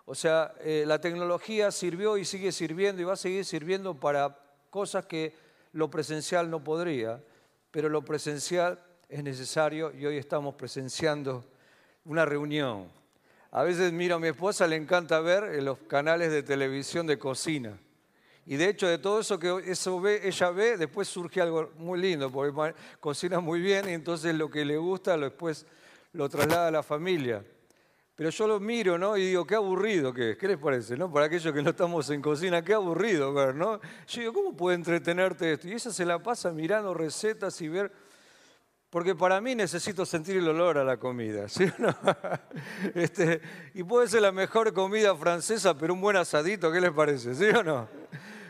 [0.07, 4.37] O sea, eh, la tecnología sirvió y sigue sirviendo y va a seguir sirviendo para
[4.71, 5.37] cosas que
[5.71, 7.23] lo presencial no podría,
[7.71, 11.45] pero lo presencial es necesario y hoy estamos presenciando
[12.07, 12.89] una reunión.
[13.53, 17.21] A veces miro a mi esposa, le encanta ver en los canales de televisión de
[17.21, 17.79] cocina
[18.51, 22.01] y de hecho, de todo eso que eso ve, ella ve, después surge algo muy
[22.01, 25.67] lindo, porque cocina muy bien y entonces lo que le gusta después
[26.15, 27.45] lo traslada a la familia.
[28.15, 29.19] Pero yo lo miro, ¿no?
[29.19, 30.39] Y digo, qué aburrido que es.
[30.39, 31.13] ¿Qué les parece, no?
[31.13, 33.81] Para aquellos que no estamos en cocina, qué aburrido ver, ¿no?
[34.07, 35.69] Yo digo, ¿cómo puede entretenerte esto?
[35.69, 37.93] Y ella se la pasa mirando recetas y ver...
[38.89, 41.95] Porque para mí necesito sentir el olor a la comida, ¿sí o no?
[42.95, 43.43] Este,
[43.75, 47.35] y puede ser la mejor comida francesa, pero un buen asadito, ¿qué les parece?
[47.35, 47.87] ¿Sí o no?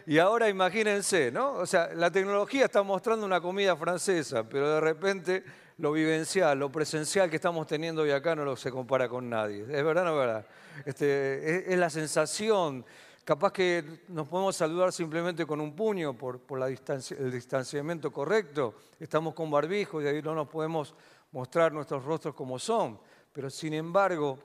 [0.09, 1.52] Y ahora imagínense, ¿no?
[1.52, 5.44] O sea, la tecnología está mostrando una comida francesa, pero de repente
[5.76, 9.64] lo vivencial, lo presencial que estamos teniendo hoy acá no lo se compara con nadie.
[9.64, 10.46] ¿Es verdad no es verdad?
[10.86, 12.86] Este, es, la sensación.
[13.22, 18.11] Capaz que nos podemos saludar simplemente con un puño por, por la distancia, el distanciamiento
[18.11, 18.76] correcto.
[18.98, 20.94] Estamos con barbijo y ahí no nos podemos
[21.32, 22.98] mostrar nuestros rostros como son.
[23.30, 24.38] Pero sin embargo,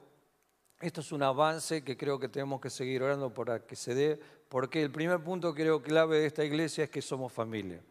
[0.82, 4.20] esto es un avance que creo que tenemos que seguir orando para que se dé
[4.54, 7.82] porque el primer punto creo clave de esta iglesia es que somos familia.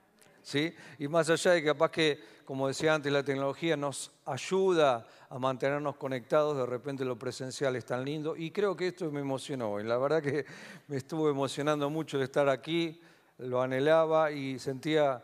[0.43, 0.73] ¿sí?
[0.97, 5.41] Y más allá de que capaz que, como decía antes, la tecnología nos ayuda a
[5.41, 8.37] mantenernos conectados, de repente lo presencial es tan lindo.
[8.37, 9.81] Y creo que esto me emocionó.
[9.81, 10.47] Y la verdad que
[10.87, 13.01] me estuvo emocionando mucho de estar aquí,
[13.39, 15.21] lo anhelaba y sentía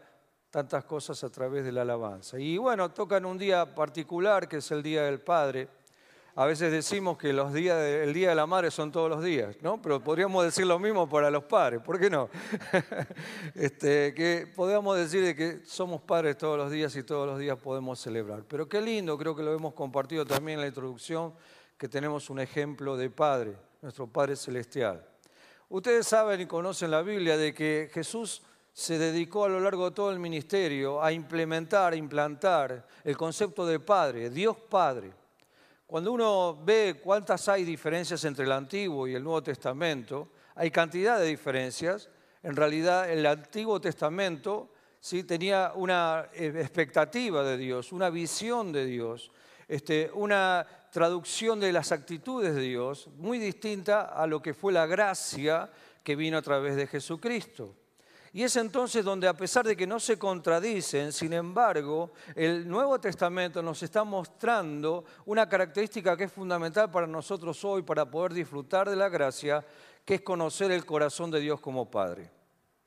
[0.51, 2.41] tantas cosas a través de la alabanza.
[2.41, 5.69] Y bueno, tocan un día particular, que es el Día del Padre.
[6.39, 9.57] A veces decimos que los días el Día de la Madre son todos los días,
[9.61, 9.83] ¿no?
[9.83, 12.31] Pero podríamos decir lo mismo para los padres, ¿por qué no?
[13.57, 17.99] este, que podríamos decir que somos padres todos los días y todos los días podemos
[17.99, 18.45] celebrar.
[18.47, 21.35] Pero qué lindo, creo que lo hemos compartido también en la introducción,
[21.77, 25.05] que tenemos un ejemplo de Padre, nuestro Padre Celestial.
[25.69, 29.97] Ustedes saben y conocen la Biblia de que Jesús se dedicó a lo largo de
[29.97, 35.13] todo el ministerio a implementar, a implantar el concepto de Padre, Dios Padre.
[35.89, 41.19] Cuando uno ve cuántas hay diferencias entre el Antiguo y el Nuevo Testamento, hay cantidad
[41.19, 42.11] de diferencias.
[42.43, 44.69] En realidad el Antiguo Testamento
[45.01, 45.25] ¿sí?
[45.25, 49.31] tenía una eh, expectativa de Dios, una visión de Dios,
[49.67, 54.85] este, una traducción de las actitudes de Dios muy distinta a lo que fue la
[54.85, 55.71] gracia
[56.05, 57.75] que vino a través de Jesucristo.
[58.33, 63.01] Y es entonces donde a pesar de que no se contradicen, sin embargo, el Nuevo
[63.01, 68.89] Testamento nos está mostrando una característica que es fundamental para nosotros hoy para poder disfrutar
[68.91, 69.65] de la gracia,
[70.05, 72.31] que es conocer el corazón de Dios como Padre.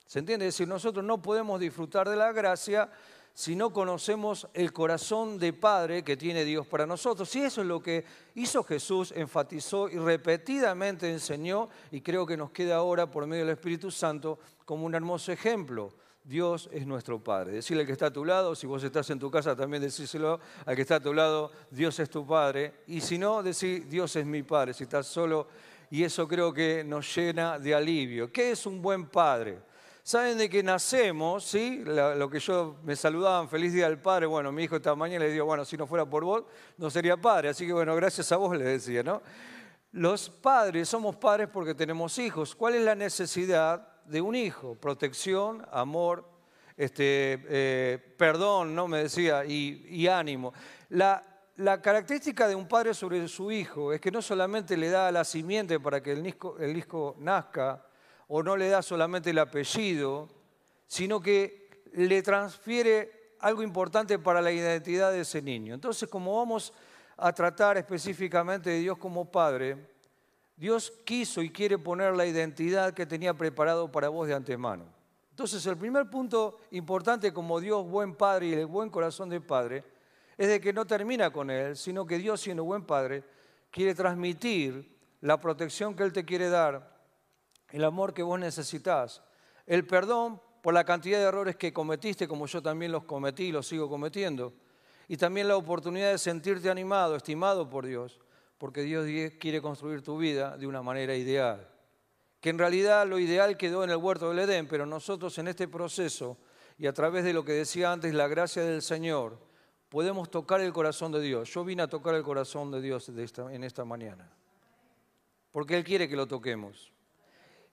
[0.05, 0.45] ¿Se entiende?
[0.45, 2.89] Es decir, nosotros no podemos disfrutar de la gracia
[3.33, 7.33] si no conocemos el corazón de Padre que tiene Dios para nosotros.
[7.35, 8.03] Y eso es lo que
[8.35, 13.53] hizo Jesús, enfatizó y repetidamente enseñó, y creo que nos queda ahora por medio del
[13.53, 15.93] Espíritu Santo como un hermoso ejemplo.
[16.23, 17.53] Dios es nuestro Padre.
[17.53, 20.39] Decirle al que está a tu lado, si vos estás en tu casa, también decírselo
[20.65, 22.81] al que está a tu lado, Dios es tu Padre.
[22.87, 25.47] Y si no, decir, Dios es mi Padre, si estás solo.
[25.89, 28.31] Y eso creo que nos llena de alivio.
[28.31, 29.70] ¿Qué es un buen Padre?
[30.03, 31.83] Saben de que nacemos, ¿sí?
[31.85, 34.25] Lo que yo me saludaban, feliz día al padre.
[34.25, 36.43] Bueno, mi hijo esta mañana le digo, bueno, si no fuera por vos,
[36.77, 37.49] no sería padre.
[37.49, 39.21] Así que bueno, gracias a vos le decía, ¿no?
[39.91, 42.55] Los padres somos padres porque tenemos hijos.
[42.55, 44.75] ¿Cuál es la necesidad de un hijo?
[44.75, 46.25] Protección, amor,
[46.77, 48.87] este, eh, perdón, ¿no?
[48.87, 50.53] Me decía, y, ánimo.
[50.89, 51.23] La,
[51.83, 55.79] característica de un padre sobre su hijo es que no solamente le da la simiente
[55.79, 57.85] para que el hijo, el hijo nazca,
[58.33, 60.29] o no le da solamente el apellido,
[60.87, 65.73] sino que le transfiere algo importante para la identidad de ese niño.
[65.73, 66.71] Entonces, como vamos
[67.17, 69.85] a tratar específicamente de Dios como Padre,
[70.55, 74.85] Dios quiso y quiere poner la identidad que tenía preparado para vos de antemano.
[75.31, 79.83] Entonces, el primer punto importante como Dios buen Padre y el buen corazón de Padre
[80.37, 83.25] es de que no termina con Él, sino que Dios siendo buen Padre
[83.71, 86.90] quiere transmitir la protección que Él te quiere dar
[87.71, 89.21] el amor que vos necesitas,
[89.65, 93.51] el perdón por la cantidad de errores que cometiste, como yo también los cometí y
[93.51, 94.53] los sigo cometiendo,
[95.07, 98.19] y también la oportunidad de sentirte animado, estimado por Dios,
[98.57, 99.07] porque Dios
[99.39, 101.67] quiere construir tu vida de una manera ideal.
[102.39, 105.67] Que en realidad lo ideal quedó en el huerto del Edén, pero nosotros en este
[105.67, 106.37] proceso
[106.77, 109.37] y a través de lo que decía antes, la gracia del Señor,
[109.89, 111.51] podemos tocar el corazón de Dios.
[111.53, 114.31] Yo vine a tocar el corazón de Dios en esta mañana,
[115.51, 116.91] porque Él quiere que lo toquemos.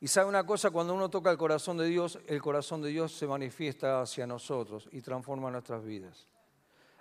[0.00, 3.12] Y sabe una cosa, cuando uno toca el corazón de Dios, el corazón de Dios
[3.12, 6.28] se manifiesta hacia nosotros y transforma nuestras vidas.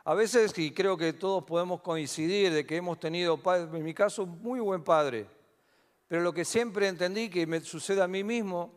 [0.04, 4.26] A veces, y creo que todos podemos coincidir de que hemos tenido, en mi caso,
[4.26, 5.28] muy buen padre,
[6.08, 8.74] pero lo que siempre entendí que me sucede a mí mismo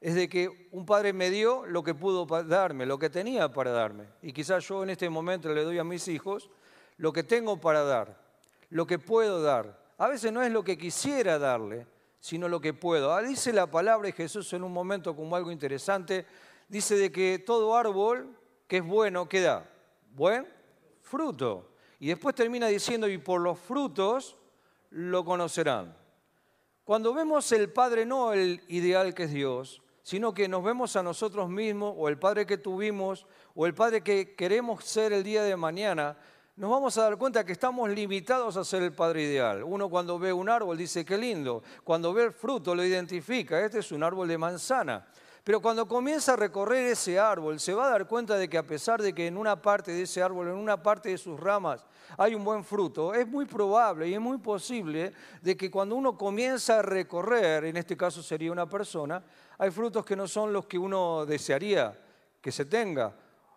[0.00, 3.70] es de que un padre me dio lo que pudo darme, lo que tenía para
[3.70, 4.04] darme.
[4.20, 6.50] Y quizás yo en este momento le doy a mis hijos
[6.98, 8.20] lo que tengo para dar,
[8.68, 9.82] lo que puedo dar.
[9.96, 11.86] A veces no es lo que quisiera darle,
[12.24, 13.12] sino lo que puedo.
[13.12, 16.24] Ah, dice la palabra de Jesús en un momento como algo interesante,
[16.70, 18.34] dice de que todo árbol
[18.66, 19.70] que es bueno, ¿qué da?
[20.14, 20.48] Buen
[21.02, 21.74] fruto.
[22.00, 24.38] Y después termina diciendo, y por los frutos
[24.88, 25.94] lo conocerán.
[26.84, 31.02] Cuando vemos el Padre, no el ideal que es Dios, sino que nos vemos a
[31.02, 35.42] nosotros mismos, o el Padre que tuvimos, o el Padre que queremos ser el día
[35.42, 36.16] de mañana,
[36.56, 39.64] nos vamos a dar cuenta que estamos limitados a ser el padre ideal.
[39.64, 41.64] Uno cuando ve un árbol dice, qué lindo.
[41.82, 45.04] Cuando ve el fruto lo identifica, este es un árbol de manzana.
[45.42, 48.62] Pero cuando comienza a recorrer ese árbol, se va a dar cuenta de que a
[48.62, 51.84] pesar de que en una parte de ese árbol, en una parte de sus ramas,
[52.16, 56.16] hay un buen fruto, es muy probable y es muy posible de que cuando uno
[56.16, 59.22] comienza a recorrer, en este caso sería una persona,
[59.58, 61.98] hay frutos que no son los que uno desearía
[62.40, 63.12] que se tenga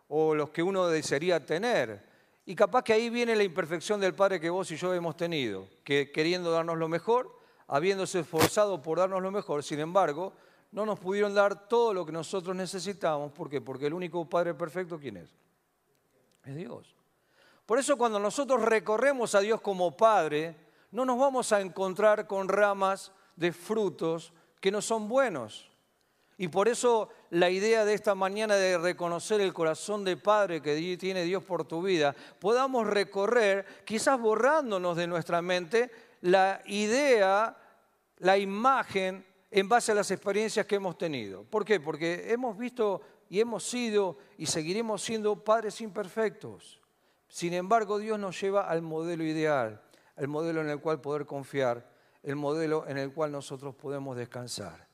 [0.10, 2.07] o los que uno desearía tener.
[2.50, 5.68] Y capaz que ahí viene la imperfección del Padre que vos y yo hemos tenido,
[5.84, 7.38] que queriendo darnos lo mejor,
[7.68, 10.32] habiéndose esforzado por darnos lo mejor, sin embargo,
[10.72, 13.34] no nos pudieron dar todo lo que nosotros necesitábamos.
[13.34, 13.60] ¿Por qué?
[13.60, 15.30] Porque el único Padre perfecto, ¿quién es?
[16.46, 16.96] Es Dios.
[17.66, 20.56] Por eso cuando nosotros recorremos a Dios como Padre,
[20.92, 24.32] no nos vamos a encontrar con ramas de frutos
[24.62, 25.70] que no son buenos.
[26.38, 30.98] Y por eso la idea de esta mañana de reconocer el corazón de Padre que
[30.98, 35.90] tiene Dios por tu vida, podamos recorrer, quizás borrándonos de nuestra mente,
[36.22, 37.58] la idea,
[38.20, 41.44] la imagen en base a las experiencias que hemos tenido.
[41.44, 41.80] ¿Por qué?
[41.80, 46.80] Porque hemos visto y hemos sido y seguiremos siendo padres imperfectos.
[47.28, 49.82] Sin embargo, Dios nos lleva al modelo ideal,
[50.16, 51.90] al modelo en el cual poder confiar,
[52.22, 54.87] el modelo en el cual nosotros podemos descansar.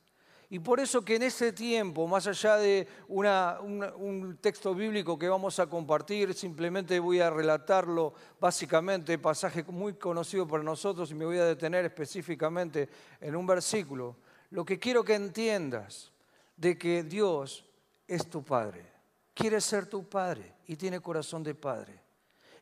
[0.54, 5.58] Y por eso que en ese tiempo, más allá de un texto bíblico que vamos
[5.58, 11.38] a compartir, simplemente voy a relatarlo básicamente, pasaje muy conocido para nosotros y me voy
[11.38, 12.88] a detener específicamente
[13.20, 14.14] en un versículo.
[14.50, 16.12] Lo que quiero que entiendas
[16.56, 17.64] de que Dios
[18.06, 18.86] es tu Padre,
[19.34, 22.00] quiere ser tu Padre y tiene corazón de Padre.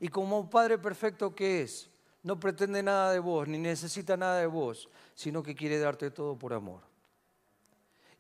[0.01, 1.91] Y como Padre perfecto que es,
[2.23, 6.39] no pretende nada de vos, ni necesita nada de vos, sino que quiere darte todo
[6.39, 6.91] por amor.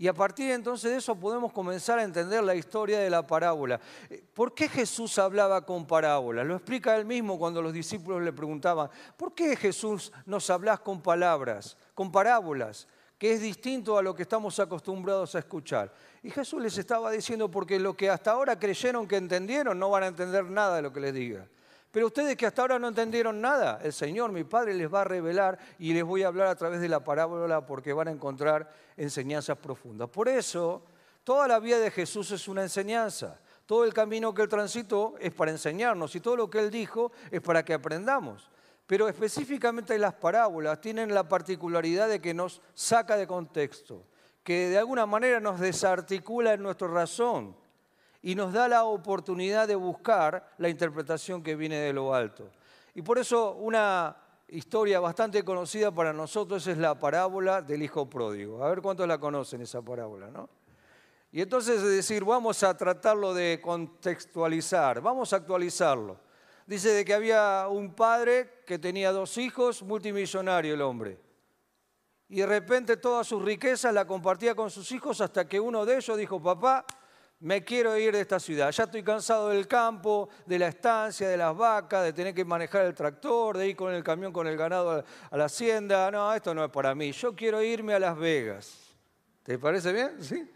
[0.03, 3.24] Y a partir de entonces de eso podemos comenzar a entender la historia de la
[3.24, 3.78] parábola.
[4.11, 6.44] Eh, ¿Por qué Jesús hablaba con parábolas?
[6.44, 11.00] Lo explica él mismo cuando los discípulos le preguntaban, ¿por qué Jesús nos hablas con
[11.00, 12.88] palabras, con parábolas?
[13.16, 15.94] que es distinto a lo que estamos acostumbrados a escuchar.
[16.24, 20.03] Y Jesús les estaba diciendo, porque lo que hasta ahora creyeron que entendieron, no van
[20.03, 21.46] a entender nada de lo que les diga.
[21.93, 25.05] Pero ustedes que hasta ahora no entendieron nada, el Señor, mi Padre, les va a
[25.05, 28.72] revelar y les voy a hablar a través de la parábola porque van a encontrar
[28.97, 30.09] enseñanzas profundas.
[30.09, 30.82] Por eso,
[31.22, 33.38] toda la vida de Jesús es una enseñanza.
[33.66, 37.12] Todo el camino que Él transitó es para enseñarnos y todo lo que Él dijo
[37.30, 38.49] es para que aprendamos.
[38.86, 44.07] Pero específicamente las parábolas tienen la particularidad de que nos saca de contexto,
[44.43, 47.55] que de alguna manera nos desarticula en nuestra razón
[48.22, 52.50] y nos da la oportunidad de buscar la interpretación que viene de lo alto.
[52.94, 54.16] Y por eso una
[54.48, 58.62] historia bastante conocida para nosotros es la parábola del hijo pródigo.
[58.62, 60.48] A ver cuántos la conocen esa parábola, ¿no?
[61.32, 66.18] Y entonces es decir, vamos a tratarlo de contextualizar, vamos a actualizarlo.
[66.66, 71.18] Dice de que había un padre que tenía dos hijos, multimillonario el hombre.
[72.28, 75.96] Y de repente todas sus riquezas la compartía con sus hijos hasta que uno de
[75.96, 76.84] ellos dijo, papá,
[77.43, 78.70] me quiero ir de esta ciudad.
[78.70, 82.86] Ya estoy cansado del campo, de la estancia, de las vacas, de tener que manejar
[82.86, 86.09] el tractor, de ir con el camión con el ganado a la hacienda.
[86.12, 87.11] No, esto no es para mí.
[87.11, 88.97] Yo quiero irme a Las Vegas.
[89.43, 90.22] ¿Te parece bien?
[90.22, 90.49] ¿Sí?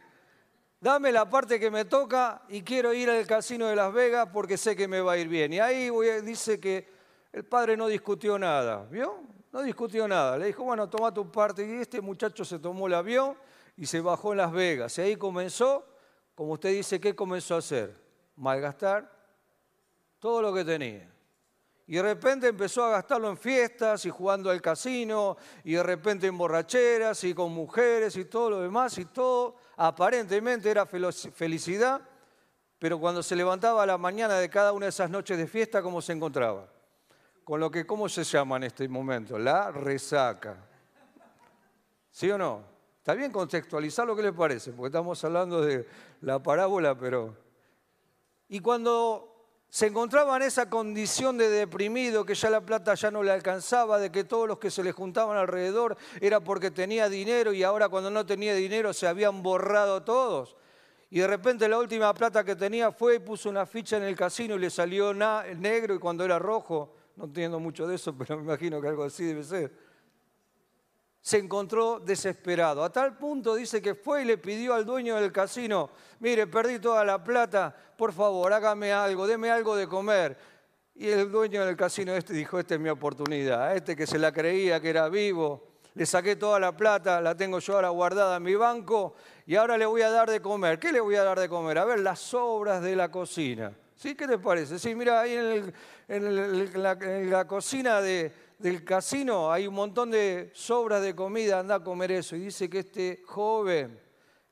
[0.80, 4.56] Dame la parte que me toca y quiero ir al casino de Las Vegas porque
[4.56, 5.52] sé que me va a ir bien.
[5.54, 5.90] Y ahí
[6.22, 6.88] dice que
[7.32, 9.22] el padre no discutió nada, ¿vio?
[9.50, 10.38] No discutió nada.
[10.38, 11.66] Le dijo, bueno, toma tu parte.
[11.66, 13.36] Y este muchacho se tomó el avión
[13.76, 14.96] y se bajó en Las Vegas.
[14.98, 15.95] Y ahí comenzó
[16.36, 17.96] como usted dice, ¿qué comenzó a hacer?
[18.36, 19.10] Malgastar
[20.20, 21.10] todo lo que tenía.
[21.86, 26.26] Y de repente empezó a gastarlo en fiestas y jugando al casino, y de repente
[26.26, 32.02] en borracheras y con mujeres y todo lo demás, y todo aparentemente era felicidad,
[32.78, 35.80] pero cuando se levantaba a la mañana de cada una de esas noches de fiesta,
[35.80, 36.68] ¿cómo se encontraba?
[37.44, 39.38] Con lo que, ¿cómo se llama en este momento?
[39.38, 40.56] La resaca.
[42.10, 42.75] ¿Sí o no?
[43.06, 45.86] Está bien contextualizar lo que le parece, porque estamos hablando de
[46.22, 47.36] la parábola, pero...
[48.48, 53.22] Y cuando se encontraba en esa condición de deprimido, que ya la plata ya no
[53.22, 57.52] le alcanzaba, de que todos los que se le juntaban alrededor era porque tenía dinero
[57.52, 60.56] y ahora cuando no tenía dinero se habían borrado todos.
[61.08, 64.16] Y de repente la última plata que tenía fue y puso una ficha en el
[64.16, 68.36] casino y le salió negro y cuando era rojo, no entiendo mucho de eso, pero
[68.36, 69.85] me imagino que algo así debe ser
[71.26, 72.84] se encontró desesperado.
[72.84, 76.78] A tal punto dice que fue y le pidió al dueño del casino, mire, perdí
[76.78, 80.38] toda la plata, por favor, hágame algo, deme algo de comer.
[80.94, 84.30] Y el dueño del casino este dijo, esta es mi oportunidad, este que se la
[84.30, 88.44] creía que era vivo, le saqué toda la plata, la tengo yo ahora guardada en
[88.44, 89.16] mi banco
[89.46, 90.78] y ahora le voy a dar de comer.
[90.78, 91.76] ¿Qué le voy a dar de comer?
[91.78, 93.72] A ver, las sobras de la cocina.
[93.96, 94.14] ¿Sí?
[94.14, 94.78] ¿Qué te parece?
[94.78, 95.72] Sí, mira, ahí
[96.06, 101.84] en, la cocina de, del casino hay un montón de sobras de comida, anda a
[101.84, 102.36] comer eso.
[102.36, 104.00] Y dice que este joven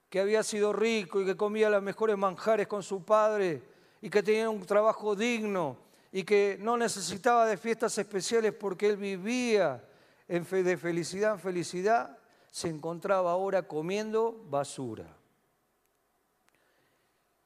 [0.08, 3.62] que había sido rico y que comía los mejores manjares con su padre
[4.00, 5.76] y que tenía un trabajo digno
[6.12, 9.82] y que no necesitaba de fiestas especiales porque él vivía
[10.28, 12.18] en fe de felicidad en felicidad,
[12.50, 15.16] se encontraba ahora comiendo basura.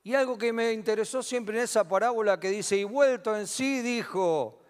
[0.02, 3.80] Y algo que me interesó siempre en esa parábola que dice, y vuelto en sí,
[3.82, 4.61] dijo,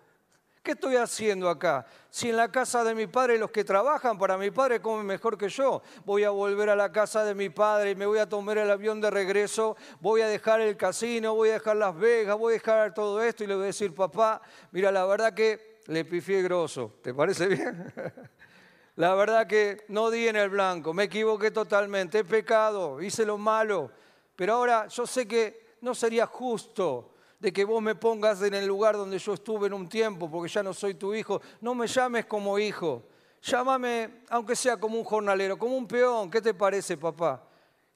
[0.62, 1.86] ¿Qué estoy haciendo acá?
[2.10, 5.38] Si en la casa de mi padre los que trabajan para mi padre comen mejor
[5.38, 8.28] que yo, voy a volver a la casa de mi padre, y me voy a
[8.28, 12.36] tomar el avión de regreso, voy a dejar el casino, voy a dejar Las Vegas,
[12.36, 14.42] voy a dejar todo esto y le voy a decir, papá,
[14.72, 17.92] mira, la verdad que le pifié grosso, ¿te parece bien?
[18.96, 23.38] la verdad que no di en el blanco, me equivoqué totalmente, he pecado, hice lo
[23.38, 23.90] malo,
[24.34, 28.66] pero ahora yo sé que no sería justo de que vos me pongas en el
[28.66, 31.40] lugar donde yo estuve en un tiempo, porque ya no soy tu hijo.
[31.60, 33.04] No me llames como hijo.
[33.42, 36.30] Llámame, aunque sea como un jornalero, como un peón.
[36.30, 37.44] ¿Qué te parece, papá?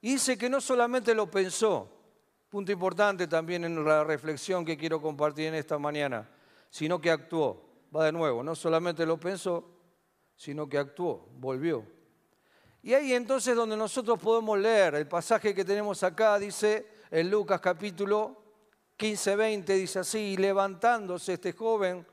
[0.01, 1.89] Y dice que no solamente lo pensó,
[2.49, 6.29] punto importante también en la reflexión que quiero compartir en esta mañana,
[6.71, 7.69] sino que actuó.
[7.95, 9.69] Va de nuevo, no solamente lo pensó,
[10.35, 11.85] sino que actuó, volvió.
[12.83, 17.61] Y ahí entonces donde nosotros podemos leer el pasaje que tenemos acá, dice en Lucas
[17.61, 18.42] capítulo
[19.03, 22.07] 15:20 dice así, y levantándose este joven,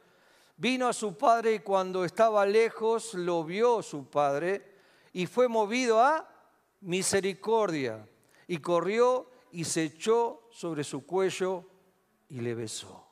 [0.58, 4.66] vino a su padre y cuando estaba lejos lo vio su padre
[5.14, 6.28] y fue movido a
[6.82, 8.10] misericordia
[8.48, 11.64] y corrió y se echó sobre su cuello
[12.28, 13.06] y le besó.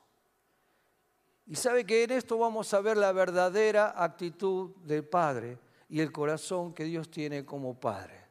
[1.46, 5.56] Y sabe que en esto vamos a ver la verdadera actitud del Padre
[5.88, 8.26] y el corazón que Dios tiene como Padre.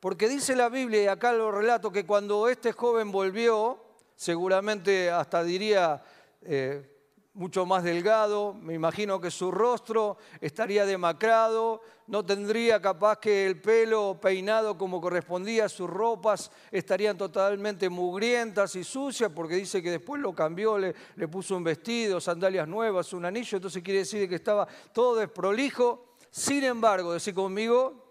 [0.00, 3.83] Porque dice la Biblia, y acá lo relato, que cuando este joven volvió,
[4.14, 6.02] seguramente hasta diría
[6.42, 6.90] eh,
[7.34, 13.60] mucho más delgado, me imagino que su rostro estaría demacrado, no tendría capaz que el
[13.60, 16.52] pelo peinado como correspondía, sus ropas.
[16.70, 21.64] Estarían totalmente mugrientas y sucias, porque dice que después lo cambió, le, le puso un
[21.64, 26.14] vestido, sandalias nuevas, un anillo, entonces quiere decir que estaba todo desprolijo.
[26.30, 28.04] Sin embargo, decir conmigo,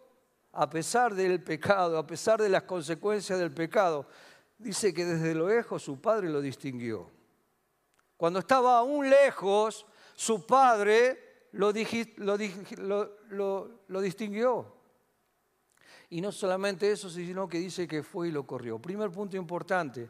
[0.51, 4.05] a pesar del pecado, a pesar de las consecuencias del pecado,
[4.63, 7.09] dice que desde lo lejos su padre lo distinguió.
[8.17, 9.85] Cuando estaba aún lejos,
[10.15, 11.73] su padre lo,
[14.01, 14.73] distinguió.
[16.09, 18.79] Y no solamente eso, sino que dice que fue y lo corrió.
[18.79, 20.09] Primer punto importante,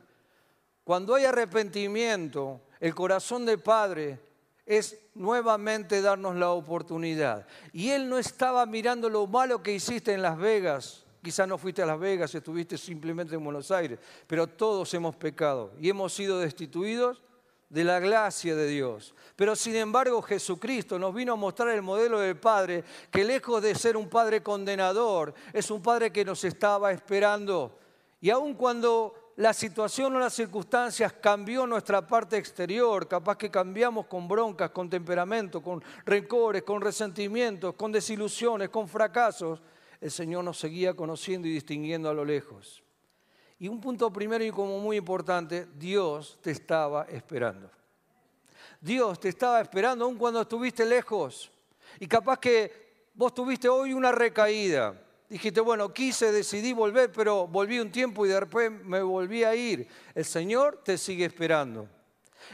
[0.84, 4.20] cuando hay arrepentimiento, el corazón del Padre
[4.66, 7.48] es nuevamente darnos la oportunidad.
[7.72, 11.03] Y Él no estaba mirando lo malo que hiciste en Las Vegas.
[11.24, 13.98] Quizás no fuiste a Las Vegas, estuviste simplemente en Buenos Aires,
[14.28, 17.22] pero todos hemos pecado y hemos sido destituidos
[17.70, 19.16] de la gracia de Dios.
[19.38, 23.74] Pero sin embargo Jesucristo nos vino a mostrar el modelo del Padre, que lejos de
[23.74, 27.80] ser un Padre condenador, es un Padre que nos estaba esperando.
[28.20, 34.08] Y aun cuando la situación o las circunstancias cambió nuestra parte exterior, capaz que cambiamos
[34.08, 39.62] con broncas, con temperamento, con rencores, con resentimientos, con desilusiones, con fracasos,
[40.04, 42.84] el Señor nos seguía conociendo y distinguiendo a lo lejos.
[43.58, 47.72] Y un punto primero y como muy importante, Dios te estaba esperando.
[48.82, 51.50] Dios te estaba esperando aun cuando estuviste lejos.
[52.02, 55.02] Y capaz que vos tuviste hoy una recaída.
[55.30, 59.88] Dijiste, bueno, quise, decidí volver, pero volví un tiempo y después me volví a ir.
[60.14, 61.88] El Señor te sigue esperando.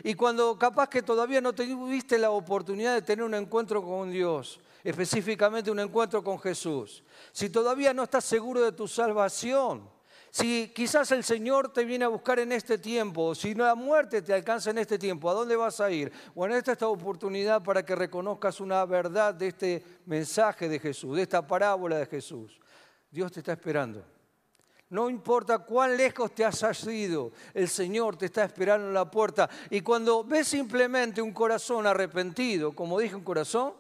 [0.04, 4.60] Y cuando capaz que todavía no tuviste la oportunidad de tener un encuentro con Dios,
[4.84, 9.90] específicamente un encuentro con Jesús, si todavía no estás seguro de tu salvación,
[10.32, 14.34] si quizás el Señor te viene a buscar en este tiempo, si la muerte te
[14.34, 16.12] alcanza en este tiempo, ¿a dónde vas a ir?
[16.36, 21.16] Bueno, esta es esta oportunidad para que reconozcas una verdad de este mensaje de Jesús,
[21.16, 22.60] de esta parábola de Jesús.
[23.10, 24.19] Dios te está esperando.
[24.90, 29.48] No importa cuán lejos te has ido, el Señor te está esperando en la puerta.
[29.70, 33.74] Y cuando ves simplemente un corazón arrepentido, como dije un corazón,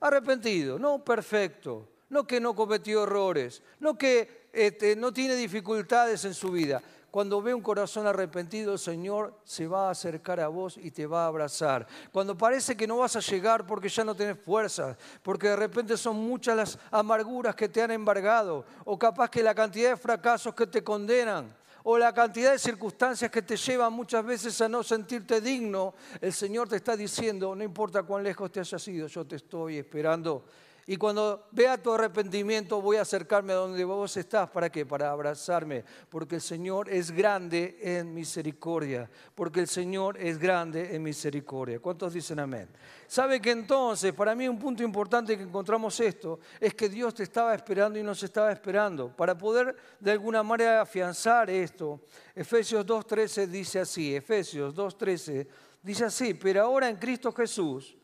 [0.00, 6.32] arrepentido, no perfecto, no que no cometió errores, no que este, no tiene dificultades en
[6.32, 6.82] su vida.
[7.14, 11.06] Cuando ve un corazón arrepentido, el Señor se va a acercar a vos y te
[11.06, 11.86] va a abrazar.
[12.10, 15.96] Cuando parece que no vas a llegar porque ya no tenés fuerzas, porque de repente
[15.96, 20.56] son muchas las amarguras que te han embargado, o capaz que la cantidad de fracasos
[20.56, 21.54] que te condenan,
[21.84, 26.32] o la cantidad de circunstancias que te llevan muchas veces a no sentirte digno, el
[26.32, 30.46] Señor te está diciendo, no importa cuán lejos te hayas ido, yo te estoy esperando
[30.86, 34.50] y cuando vea tu arrepentimiento voy a acercarme a donde vos estás.
[34.50, 34.84] ¿Para qué?
[34.84, 35.82] Para abrazarme.
[36.10, 39.10] Porque el Señor es grande en misericordia.
[39.34, 41.80] Porque el Señor es grande en misericordia.
[41.80, 42.68] ¿Cuántos dicen amén?
[43.06, 47.22] ¿Sabe que entonces, para mí un punto importante que encontramos esto, es que Dios te
[47.22, 49.08] estaba esperando y nos estaba esperando.
[49.08, 52.00] Para poder de alguna manera afianzar esto,
[52.34, 55.46] Efesios 2.13 dice así, Efesios 2.13
[55.82, 57.96] dice así, pero ahora en Cristo Jesús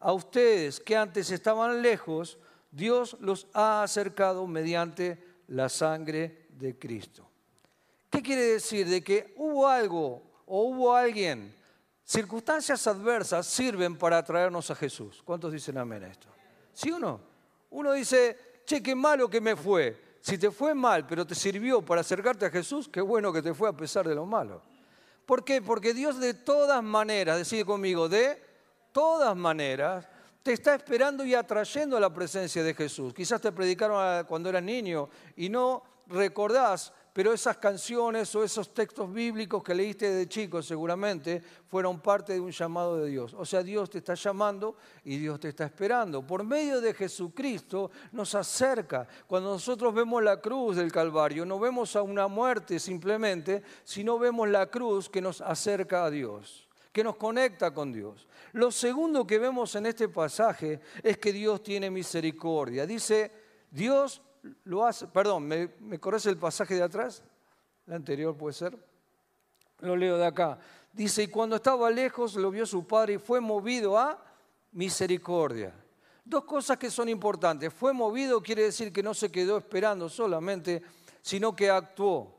[0.00, 2.38] a ustedes que antes estaban lejos,
[2.70, 7.28] Dios los ha acercado mediante la sangre de Cristo.
[8.10, 8.88] ¿Qué quiere decir?
[8.88, 11.54] De que hubo algo o hubo alguien,
[12.04, 15.22] circunstancias adversas sirven para atraernos a Jesús.
[15.24, 16.28] ¿Cuántos dicen amén a esto?
[16.72, 17.20] ¿Sí o no?
[17.70, 20.08] Uno dice, che, qué malo que me fue.
[20.20, 23.54] Si te fue mal, pero te sirvió para acercarte a Jesús, qué bueno que te
[23.54, 24.62] fue a pesar de lo malo.
[25.26, 25.60] ¿Por qué?
[25.60, 28.42] Porque Dios de todas maneras, decide conmigo, de
[28.92, 30.08] todas maneras
[30.42, 33.12] te está esperando y atrayendo a la presencia de Jesús.
[33.12, 39.12] Quizás te predicaron cuando eras niño y no recordás, pero esas canciones o esos textos
[39.12, 43.34] bíblicos que leíste de chico seguramente fueron parte de un llamado de Dios.
[43.34, 46.26] O sea, Dios te está llamando y Dios te está esperando.
[46.26, 49.06] Por medio de Jesucristo nos acerca.
[49.26, 54.48] Cuando nosotros vemos la cruz del Calvario, no vemos a una muerte simplemente, sino vemos
[54.48, 58.26] la cruz que nos acerca a Dios que nos conecta con Dios.
[58.52, 62.86] Lo segundo que vemos en este pasaje es que Dios tiene misericordia.
[62.86, 63.30] Dice,
[63.70, 64.22] Dios
[64.64, 67.22] lo hace, perdón, ¿me, me corres el pasaje de atrás?
[67.86, 68.78] El anterior puede ser.
[69.80, 70.58] Lo leo de acá.
[70.92, 74.22] Dice, y cuando estaba lejos lo vio su padre y fue movido a
[74.72, 75.72] misericordia.
[76.24, 77.72] Dos cosas que son importantes.
[77.72, 80.82] Fue movido quiere decir que no se quedó esperando solamente,
[81.22, 82.37] sino que actuó.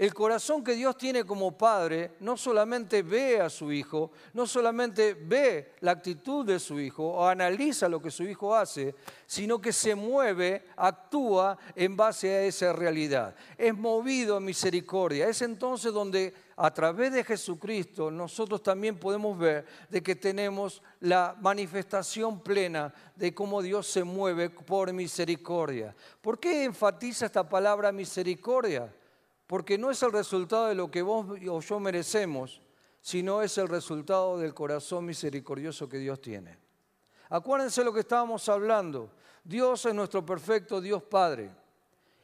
[0.00, 5.12] El corazón que Dios tiene como padre no solamente ve a su hijo, no solamente
[5.12, 8.94] ve la actitud de su hijo o analiza lo que su hijo hace,
[9.26, 13.34] sino que se mueve, actúa en base a esa realidad.
[13.58, 15.28] Es movido a misericordia.
[15.28, 21.36] Es entonces donde a través de Jesucristo nosotros también podemos ver de que tenemos la
[21.42, 25.94] manifestación plena de cómo Dios se mueve por misericordia.
[26.22, 28.90] ¿Por qué enfatiza esta palabra misericordia?
[29.50, 32.62] Porque no es el resultado de lo que vos o yo merecemos,
[33.00, 36.56] sino es el resultado del corazón misericordioso que Dios tiene.
[37.28, 39.10] Acuérdense lo que estábamos hablando.
[39.42, 41.50] Dios es nuestro perfecto Dios Padre.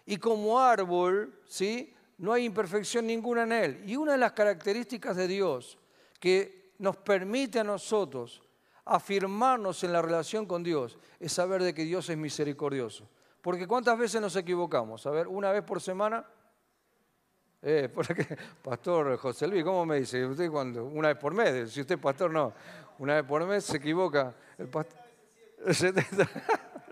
[0.05, 1.93] Y como árbol, ¿sí?
[2.19, 3.83] No hay imperfección ninguna en él.
[3.85, 5.79] Y una de las características de Dios
[6.21, 8.41] que nos permite a nosotros
[8.85, 13.09] afirmarnos en la relación con Dios es saber de que Dios es misericordioso.
[13.43, 15.05] Porque ¿cuántas veces nos equivocamos?
[15.07, 16.25] A ver, una vez por semana,
[17.69, 18.39] eh, ¿por qué?
[18.63, 20.25] Pastor José Luis, ¿cómo me dice?
[20.25, 22.53] Usted cuando, una vez por mes, si usted pastor, no,
[23.01, 24.33] una vez por mes se equivoca.
[24.57, 24.97] El pastor,
[25.71, 26.29] 70.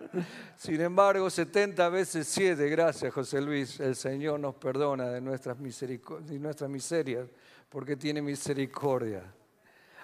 [0.56, 6.38] Sin embargo, 70 veces 7, gracias José Luis, el Señor nos perdona de nuestras, de
[6.38, 7.28] nuestras miserias
[7.68, 9.22] porque tiene misericordia.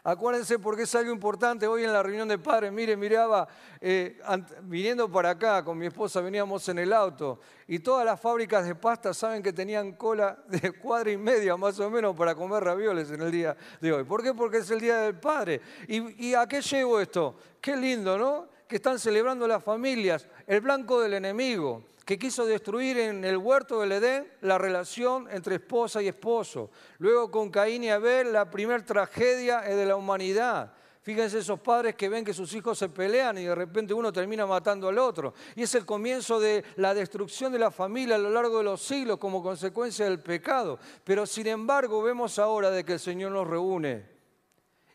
[0.02, 1.66] Acuérdense porque es algo importante.
[1.66, 3.46] Hoy en la reunión de padres, mire, miraba,
[3.80, 4.18] eh,
[4.62, 8.74] viniendo para acá con mi esposa, veníamos en el auto y todas las fábricas de
[8.74, 13.10] pasta saben que tenían cola de cuadra y media más o menos para comer ravioles
[13.10, 14.04] en el día de hoy.
[14.04, 14.32] ¿Por qué?
[14.32, 15.60] Porque es el Día del Padre.
[15.86, 17.36] ¿Y, y a qué llevo esto?
[17.60, 18.48] Qué lindo, ¿no?
[18.66, 23.78] Que están celebrando las familias, el blanco del enemigo que quiso destruir en el huerto
[23.78, 26.68] del Edén la relación entre esposa y esposo.
[26.98, 30.72] Luego con Caín y Abel, la primera tragedia de la humanidad.
[31.02, 34.44] Fíjense esos padres que ven que sus hijos se pelean y de repente uno termina
[34.44, 35.34] matando al otro.
[35.54, 38.82] Y es el comienzo de la destrucción de la familia a lo largo de los
[38.82, 40.80] siglos como consecuencia del pecado.
[41.04, 44.04] Pero sin embargo vemos ahora de que el Señor nos reúne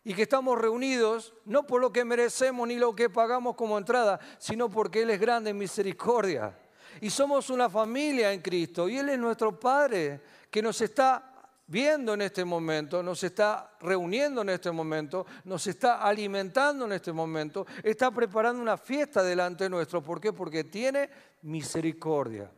[0.04, 4.20] y que estamos reunidos no por lo que merecemos ni lo que pagamos como entrada,
[4.36, 6.54] sino porque Él es grande en misericordia.
[7.00, 8.88] Y somos una familia en Cristo.
[8.88, 10.20] Y Él es nuestro Padre
[10.50, 11.32] que nos está
[11.66, 17.12] viendo en este momento, nos está reuniendo en este momento, nos está alimentando en este
[17.12, 20.02] momento, está preparando una fiesta delante nuestro.
[20.02, 20.32] ¿Por qué?
[20.32, 21.10] Porque tiene
[21.42, 22.50] misericordia.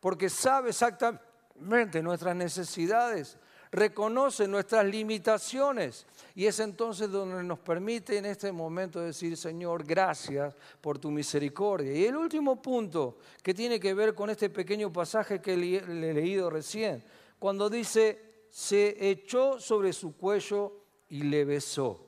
[0.00, 3.36] Porque sabe exactamente nuestras necesidades,
[3.76, 10.54] reconoce nuestras limitaciones y es entonces donde nos permite en este momento decir, Señor, gracias
[10.80, 11.92] por tu misericordia.
[11.92, 16.14] Y el último punto que tiene que ver con este pequeño pasaje que le he
[16.14, 17.04] leído recién,
[17.38, 20.72] cuando dice, se echó sobre su cuello
[21.10, 22.00] y le besó.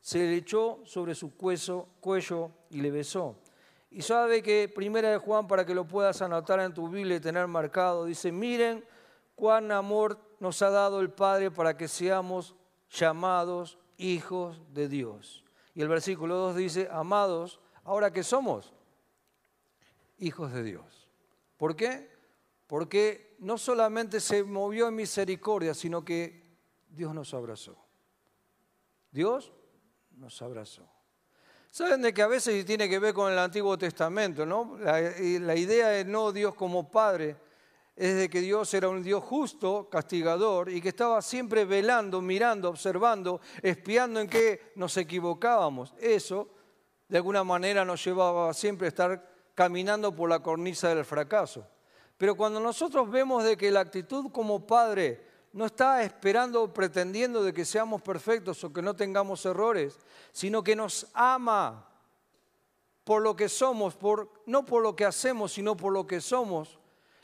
[0.00, 1.86] Se le echó sobre su cuello,
[2.70, 3.36] y le besó.
[3.90, 7.20] Y sabe que Primera de Juan, para que lo puedas anotar en tu Biblia y
[7.20, 8.82] tener marcado, dice, miren
[9.34, 12.56] cuán amor nos ha dado el Padre para que seamos
[12.90, 15.44] llamados hijos de Dios.
[15.74, 18.72] Y el versículo 2 dice, amados, ahora que somos
[20.18, 21.08] hijos de Dios.
[21.56, 22.10] ¿Por qué?
[22.66, 26.42] Porque no solamente se movió en misericordia, sino que
[26.88, 27.76] Dios nos abrazó.
[29.10, 29.52] Dios
[30.16, 30.88] nos abrazó.
[31.70, 34.76] Saben de que a veces tiene que ver con el Antiguo Testamento, ¿no?
[34.78, 37.36] La, la idea de no Dios como Padre,
[37.96, 42.70] es de que Dios era un Dios justo, castigador, y que estaba siempre velando, mirando,
[42.70, 45.94] observando, espiando en qué nos equivocábamos.
[45.98, 46.48] Eso,
[47.08, 51.66] de alguna manera, nos llevaba siempre a estar caminando por la cornisa del fracaso.
[52.16, 55.22] Pero cuando nosotros vemos de que la actitud como padre
[55.52, 59.98] no está esperando o pretendiendo de que seamos perfectos o que no tengamos errores,
[60.32, 61.86] sino que nos ama
[63.04, 66.79] por lo que somos, por, no por lo que hacemos, sino por lo que somos,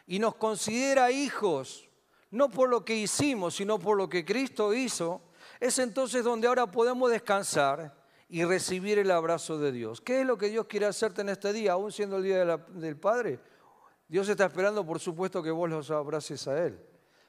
[0.06, 1.88] y nos considera hijos,
[2.30, 5.22] no por lo que hicimos, sino por lo que Cristo hizo,
[5.58, 7.96] es entonces donde ahora podemos descansar
[8.28, 10.00] y recibir el abrazo de Dios.
[10.00, 12.96] ¿Qué es lo que Dios quiere hacerte en este día, aún siendo el día del
[12.96, 13.40] Padre?
[14.08, 16.80] Dios está esperando, por supuesto, que vos los abraces a Él.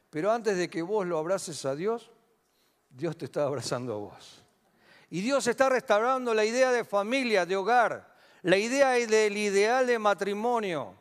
[0.10, 2.12] Pero antes de que vos lo abraces a Dios,
[2.90, 4.44] Dios te está abrazando a vos.
[5.10, 9.98] Y Dios está restaurando la idea de familia, de hogar, la idea del ideal de
[9.98, 10.96] matrimonio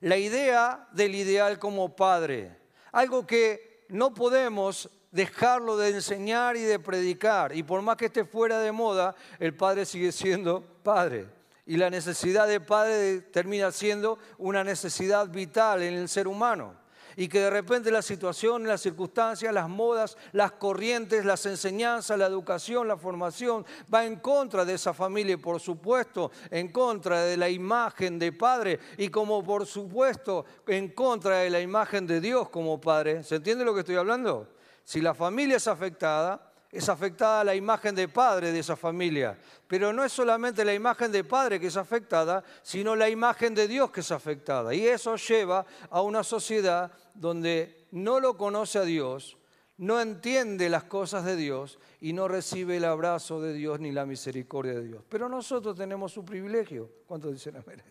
[0.00, 2.56] la idea del ideal como padre.
[2.92, 7.54] Algo que no podemos dejarlo de enseñar y de predicar.
[7.54, 11.26] Y por más que esté fuera de moda, el padre sigue siendo padre.
[11.64, 16.74] Y la necesidad de padre termina siendo una necesidad vital en el ser humano.
[17.16, 22.26] Y que de repente la situación, las circunstancias, las modas, las corrientes, las enseñanzas, la
[22.26, 27.36] educación, la formación va en contra de esa familia y por supuesto en contra de
[27.36, 32.50] la imagen de padre y como por supuesto en contra de la imagen de Dios
[32.50, 33.24] como padre.
[33.24, 34.48] ¿Se entiende lo que estoy hablando?
[34.84, 39.38] Si la familia es afectada, es afectada la imagen de padre de esa familia.
[39.66, 43.66] Pero no es solamente la imagen de padre que es afectada, sino la imagen de
[43.66, 44.74] Dios que es afectada.
[44.74, 49.38] Y eso lleva a una sociedad donde no lo conoce a Dios,
[49.78, 54.06] no entiende las cosas de Dios y no recibe el abrazo de Dios ni la
[54.06, 55.02] misericordia de Dios.
[55.08, 57.82] Pero nosotros tenemos su privilegio, ¿cuántos dicen amén?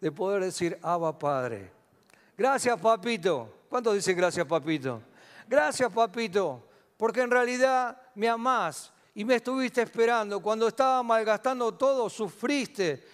[0.00, 1.72] De poder decir, Abba Padre.
[2.36, 3.64] Gracias, papito.
[3.68, 5.02] ¿Cuántos dicen gracias, papito?
[5.48, 6.62] Gracias, papito
[6.96, 10.40] porque en realidad me amás y me estuviste esperando.
[10.40, 13.04] Cuando estaba malgastando todo, sufriste,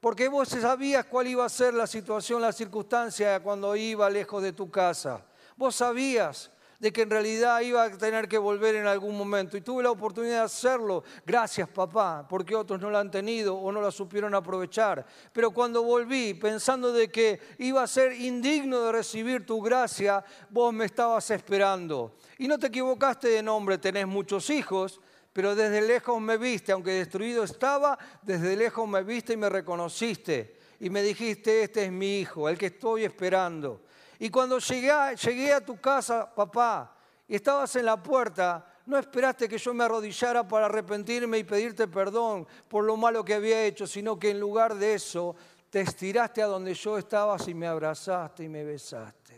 [0.00, 4.52] porque vos sabías cuál iba a ser la situación, la circunstancia cuando iba lejos de
[4.52, 5.24] tu casa.
[5.56, 9.56] Vos sabías de que en realidad iba a tener que volver en algún momento.
[9.56, 11.02] Y tuve la oportunidad de hacerlo.
[11.26, 15.04] Gracias, papá, porque otros no la han tenido o no la supieron aprovechar.
[15.32, 20.72] Pero cuando volví, pensando de que iba a ser indigno de recibir tu gracia, vos
[20.72, 22.16] me estabas esperando.
[22.38, 25.00] Y no te equivocaste de nombre, tenés muchos hijos,
[25.32, 30.58] pero desde lejos me viste, aunque destruido estaba, desde lejos me viste y me reconociste.
[30.80, 33.82] Y me dijiste, este es mi hijo, el que estoy esperando.
[34.18, 36.96] Y cuando llegué a, llegué a tu casa, papá,
[37.26, 41.86] y estabas en la puerta, no esperaste que yo me arrodillara para arrepentirme y pedirte
[41.86, 45.36] perdón por lo malo que había hecho, sino que en lugar de eso
[45.68, 49.34] te estiraste a donde yo estaba y me abrazaste y me besaste.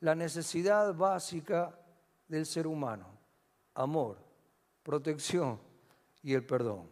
[0.00, 1.76] La necesidad básica
[2.28, 3.06] del ser humano,
[3.74, 4.18] amor,
[4.82, 5.58] protección
[6.22, 6.86] y el perdón.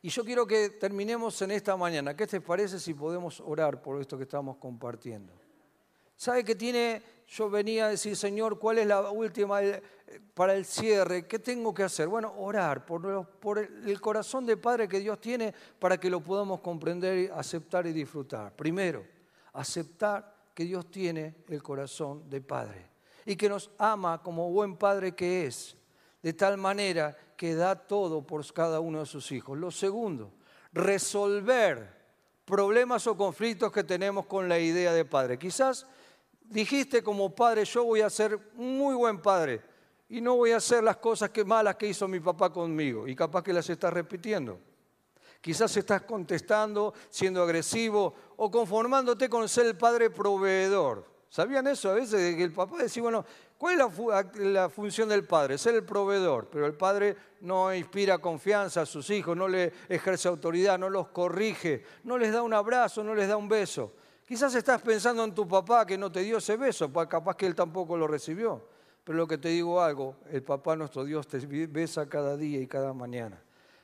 [0.00, 2.16] Y yo quiero que terminemos en esta mañana.
[2.16, 5.41] ¿Qué te parece si podemos orar por esto que estamos compartiendo?
[6.22, 7.02] ¿Sabe qué tiene?
[7.26, 9.82] Yo venía a decir, Señor, ¿cuál es la última eh,
[10.34, 11.26] para el cierre?
[11.26, 12.06] ¿Qué tengo que hacer?
[12.06, 16.60] Bueno, orar por, por el corazón de Padre que Dios tiene para que lo podamos
[16.60, 18.54] comprender, aceptar y disfrutar.
[18.54, 19.04] Primero,
[19.52, 22.86] aceptar que Dios tiene el corazón de Padre
[23.26, 25.76] y que nos ama como buen Padre que es,
[26.22, 29.58] de tal manera que da todo por cada uno de sus hijos.
[29.58, 30.30] Lo segundo,
[30.72, 32.00] resolver
[32.44, 35.36] problemas o conflictos que tenemos con la idea de Padre.
[35.36, 35.86] Quizás
[36.44, 39.62] dijiste como padre, yo voy a ser muy buen padre
[40.08, 43.16] y no voy a hacer las cosas que, malas que hizo mi papá conmigo y
[43.16, 44.58] capaz que las estás repitiendo.
[45.40, 51.10] Quizás estás contestando, siendo agresivo o conformándote con ser el padre proveedor.
[51.28, 52.36] ¿Sabían eso a veces?
[52.36, 53.24] Que el papá decía, bueno,
[53.56, 55.56] ¿cuál es la, función del padre?
[55.56, 60.28] Ser el proveedor, pero el padre no inspira confianza a sus hijos, no le ejerce
[60.28, 63.94] autoridad, no los corrige, no les da un abrazo, no les da un beso.
[64.32, 67.54] Quizás estás pensando en tu papá que no te dio ese beso, capaz que él
[67.54, 68.66] tampoco lo recibió.
[69.04, 72.66] Pero lo que te digo algo, el papá nuestro Dios te besa cada día y
[72.66, 73.38] cada mañana.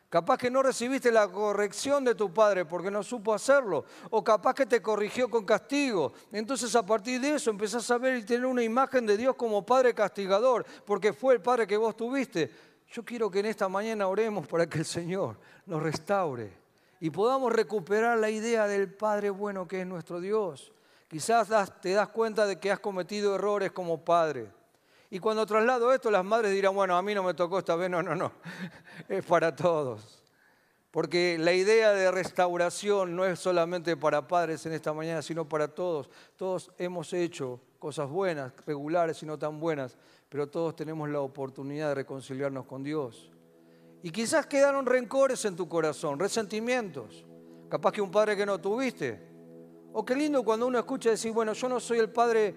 [0.08, 3.84] Capaz que no recibiste la corrección de tu padre porque no supo hacerlo.
[4.08, 6.14] O capaz que te corrigió con castigo.
[6.32, 9.66] Entonces a partir de eso empezás a ver y tener una imagen de Dios como
[9.66, 12.50] padre castigador, porque fue el padre que vos tuviste.
[12.90, 16.67] Yo quiero que en esta mañana oremos para que el Señor nos restaure
[17.00, 20.72] y podamos recuperar la idea del Padre bueno que es nuestro Dios.
[21.08, 21.48] Quizás
[21.80, 24.50] te das cuenta de que has cometido errores como padre.
[25.10, 27.88] Y cuando traslado esto, las madres dirán, bueno, a mí no me tocó esta vez,
[27.88, 28.32] no, no, no,
[29.08, 30.22] es para todos.
[30.90, 35.68] Porque la idea de restauración no es solamente para padres en esta mañana, sino para
[35.68, 36.10] todos.
[36.36, 39.96] Todos hemos hecho cosas buenas, regulares y no tan buenas,
[40.28, 43.30] pero todos tenemos la oportunidad de reconciliarnos con Dios.
[44.02, 47.24] Y quizás quedaron rencores en tu corazón, resentimientos.
[47.68, 49.20] Capaz que un padre que no tuviste.
[49.92, 52.54] O qué lindo cuando uno escucha decir, bueno, yo no soy el padre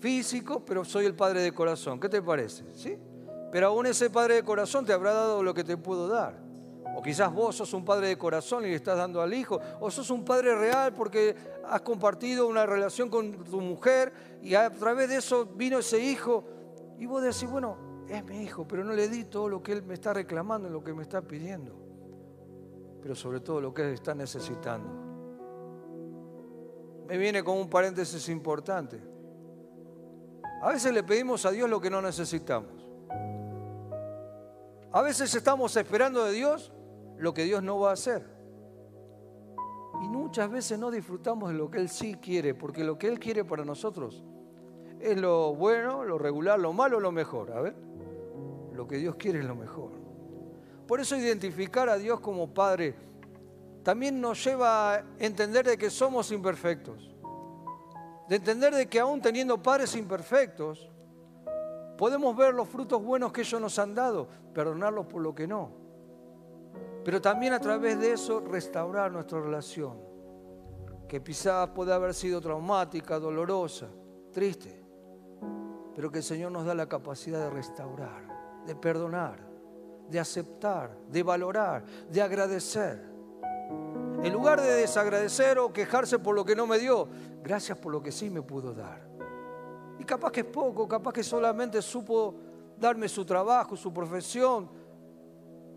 [0.00, 2.00] físico, pero soy el padre de corazón.
[2.00, 2.64] ¿Qué te parece?
[2.74, 2.96] ¿Sí?
[3.52, 6.46] Pero aún ese padre de corazón te habrá dado lo que te puedo dar.
[6.96, 9.60] O quizás vos sos un padre de corazón y le estás dando al hijo.
[9.80, 11.34] O sos un padre real porque
[11.68, 14.12] has compartido una relación con tu mujer
[14.42, 16.44] y a través de eso vino ese hijo.
[16.98, 17.76] Y vos decís, bueno,
[18.08, 20.82] es mi hijo, pero no le di todo lo que él me está reclamando, lo
[20.82, 21.74] que me está pidiendo,
[23.02, 24.88] pero sobre todo lo que él está necesitando.
[27.08, 29.00] Me viene con un paréntesis importante.
[30.62, 32.72] A veces le pedimos a Dios lo que no necesitamos.
[34.92, 36.72] A veces estamos esperando de Dios
[37.18, 38.24] lo que Dios no va a hacer.
[40.02, 43.18] Y muchas veces no disfrutamos de lo que Él sí quiere, porque lo que Él
[43.18, 44.24] quiere para nosotros
[45.00, 47.52] es lo bueno, lo regular, lo malo, lo mejor.
[47.52, 47.85] A ver
[48.76, 49.92] lo que Dios quiere es lo mejor.
[50.86, 52.94] Por eso identificar a Dios como Padre
[53.82, 57.12] también nos lleva a entender de que somos imperfectos.
[58.28, 60.90] de entender de que aún teniendo padres imperfectos,
[61.96, 65.70] podemos ver los frutos buenos que ellos nos han dado, perdonarlos por lo que no.
[67.04, 69.98] Pero también a través de eso restaurar nuestra relación,
[71.08, 73.86] que quizás puede haber sido traumática, dolorosa,
[74.32, 74.84] triste,
[75.94, 78.24] pero que el Señor nos da la capacidad de restaurar,
[78.66, 79.38] de perdonar,
[80.08, 83.16] de aceptar, de valorar, de agradecer.
[84.22, 87.08] En lugar de desagradecer o quejarse por lo que no me dio,
[87.42, 89.06] gracias por lo que sí me pudo dar.
[89.98, 92.34] Y capaz que es poco, capaz que solamente supo
[92.78, 94.68] darme su trabajo, su profesión,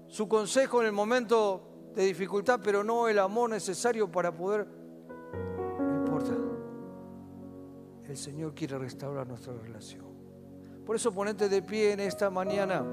[0.07, 4.67] su consejo en el momento de dificultad, pero no el amor necesario para poder...
[5.79, 6.33] No importa.
[8.07, 10.08] El Señor quiere restaurar nuestra relación.
[10.89, 12.83] Por eso ponete de pie en esta mañana.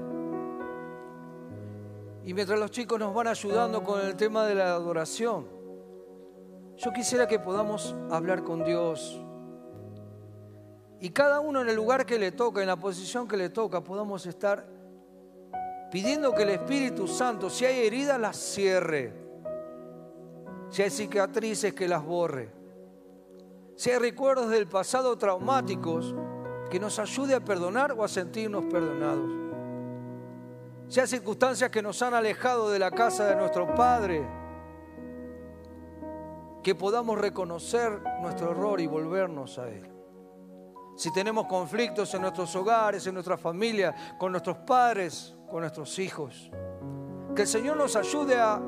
[2.23, 5.47] Y mientras los chicos nos van ayudando con el tema de la adoración,
[6.75, 9.19] yo quisiera que podamos hablar con Dios.
[10.99, 13.83] Y cada uno en el lugar que le toca, en la posición que le toca,
[13.83, 14.63] podamos estar
[15.91, 19.11] pidiendo que el Espíritu Santo, si hay heridas, las cierre.
[20.69, 22.53] Si hay cicatrices, que las borre.
[23.75, 26.13] Si hay recuerdos del pasado traumáticos,
[26.69, 29.31] que nos ayude a perdonar o a sentirnos perdonados.
[30.89, 34.25] Si hay circunstancias que nos han alejado de la casa de nuestro Padre,
[36.63, 39.89] que podamos reconocer nuestro error y volvernos a Él.
[40.97, 46.49] Si tenemos conflictos en nuestros hogares, en nuestra familia, con nuestros padres, con nuestros hijos,
[47.35, 48.59] que el Señor nos ayude a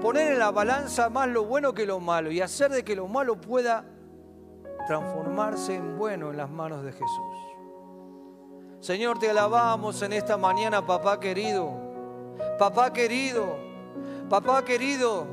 [0.00, 3.08] poner en la balanza más lo bueno que lo malo y hacer de que lo
[3.08, 3.84] malo pueda
[4.88, 7.36] transformarse en bueno en las manos de Jesús.
[8.80, 11.88] Señor, te alabamos en esta mañana, papá querido.
[12.58, 13.56] Papá querido,
[14.30, 15.26] papá querido,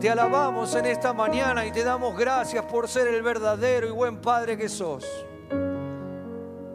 [0.00, 4.20] te alabamos en esta mañana y te damos gracias por ser el verdadero y buen
[4.20, 5.04] Padre que sos.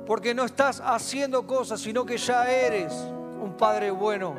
[0.05, 4.35] Porque no estás haciendo cosas, sino que ya eres un Padre bueno.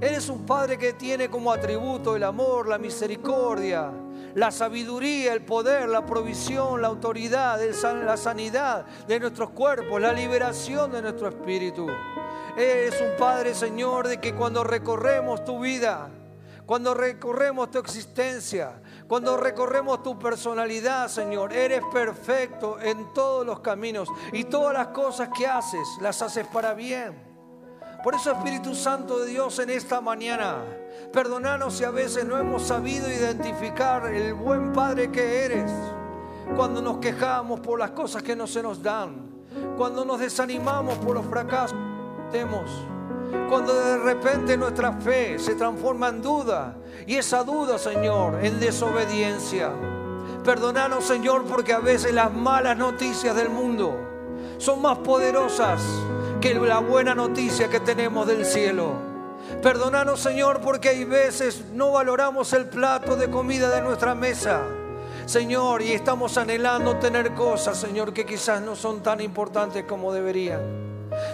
[0.00, 3.90] Eres un Padre que tiene como atributo el amor, la misericordia,
[4.36, 7.58] la sabiduría, el poder, la provisión, la autoridad,
[8.04, 11.86] la sanidad de nuestros cuerpos, la liberación de nuestro espíritu.
[12.54, 16.10] Eres un Padre, Señor, de que cuando recorremos tu vida,
[16.66, 24.06] cuando recorremos tu existencia, cuando recorremos tu personalidad, Señor, eres perfecto en todos los caminos
[24.32, 27.24] y todas las cosas que haces, las haces para bien.
[28.04, 30.62] Por eso, Espíritu Santo de Dios, en esta mañana,
[31.12, 35.70] perdonanos si a veces no hemos sabido identificar el buen Padre que eres.
[36.56, 39.44] Cuando nos quejamos por las cosas que no se nos dan,
[39.76, 41.76] cuando nos desanimamos por los fracasos
[42.30, 42.70] que tenemos
[43.48, 49.70] cuando de repente nuestra fe se transforma en duda y esa duda, Señor, en desobediencia.
[50.44, 53.96] Perdonanos, Señor, porque a veces las malas noticias del mundo
[54.58, 55.82] son más poderosas
[56.40, 59.05] que la buena noticia que tenemos del cielo.
[59.62, 64.62] Perdonanos, Señor, porque hay veces no valoramos el plato de comida de nuestra mesa.
[65.26, 70.60] Señor, y estamos anhelando tener cosas, Señor, que quizás no son tan importantes como deberían.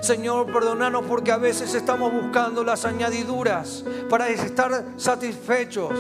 [0.01, 5.93] Señor, perdonanos porque a veces estamos buscando las añadiduras para estar satisfechos,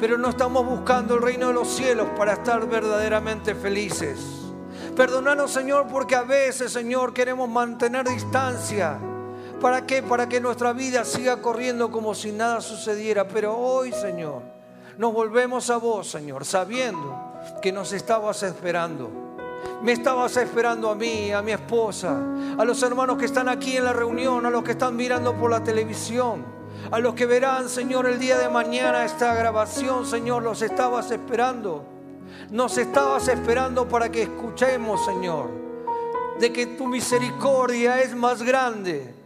[0.00, 4.18] pero no estamos buscando el reino de los cielos para estar verdaderamente felices.
[4.96, 8.98] Perdonanos, Señor, porque a veces, Señor, queremos mantener distancia.
[9.60, 10.02] ¿Para qué?
[10.02, 13.26] Para que nuestra vida siga corriendo como si nada sucediera.
[13.26, 14.42] Pero hoy, Señor,
[14.96, 17.16] nos volvemos a vos, Señor, sabiendo
[17.60, 19.28] que nos estabas esperando
[19.82, 22.20] me estabas esperando a mí, a mi esposa,
[22.56, 25.50] a los hermanos que están aquí en la reunión, a los que están mirando por
[25.50, 26.44] la televisión,
[26.90, 31.84] a los que verán, Señor, el día de mañana esta grabación, Señor, los estabas esperando.
[32.50, 35.48] Nos estabas esperando para que escuchemos, Señor,
[36.40, 39.17] de que tu misericordia es más grande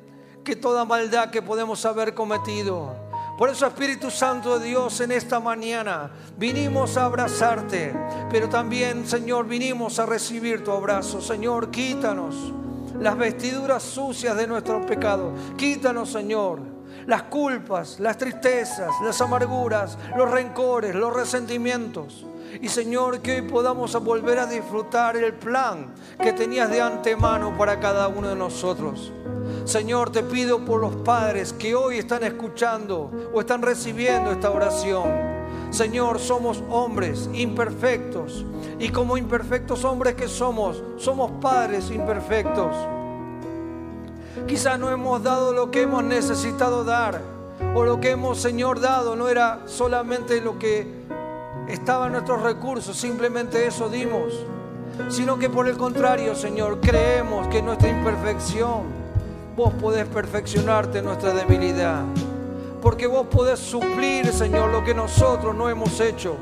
[0.44, 2.94] que toda maldad que podemos haber cometido.
[3.38, 7.94] Por eso, Espíritu Santo de Dios, en esta mañana vinimos a abrazarte,
[8.30, 11.20] pero también, Señor, vinimos a recibir tu abrazo.
[11.20, 12.52] Señor, quítanos
[13.00, 15.32] las vestiduras sucias de nuestro pecado.
[15.56, 16.60] Quítanos, Señor,
[17.06, 22.26] las culpas, las tristezas, las amarguras, los rencores, los resentimientos.
[22.60, 27.80] Y Señor, que hoy podamos volver a disfrutar el plan que tenías de antemano para
[27.80, 29.12] cada uno de nosotros.
[29.64, 35.32] Señor, te pido por los padres que hoy están escuchando o están recibiendo esta oración.
[35.70, 38.44] Señor, somos hombres imperfectos
[38.78, 42.76] y como imperfectos hombres que somos, somos padres imperfectos.
[44.46, 47.22] Quizás no hemos dado lo que hemos necesitado dar
[47.74, 50.86] o lo que hemos, Señor, dado no era solamente lo que
[51.68, 54.32] estaban nuestros recursos, simplemente eso dimos,
[55.08, 58.82] sino que por el contrario, Señor, creemos que nuestra imperfección,
[59.56, 62.02] vos podés perfeccionarte en nuestra debilidad,
[62.80, 66.36] porque vos podés suplir, Señor, lo que nosotros no hemos hecho.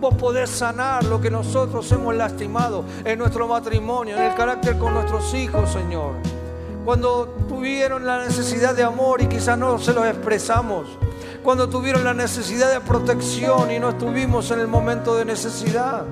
[0.00, 4.92] Vos podés sanar lo que nosotros hemos lastimado en nuestro matrimonio, en el carácter con
[4.92, 6.14] nuestros hijos, Señor.
[6.84, 10.86] Cuando tuvieron la necesidad de amor y quizás no se los expresamos.
[11.44, 16.06] Cuando tuvieron la necesidad de protección y no estuvimos en el momento de necesidad.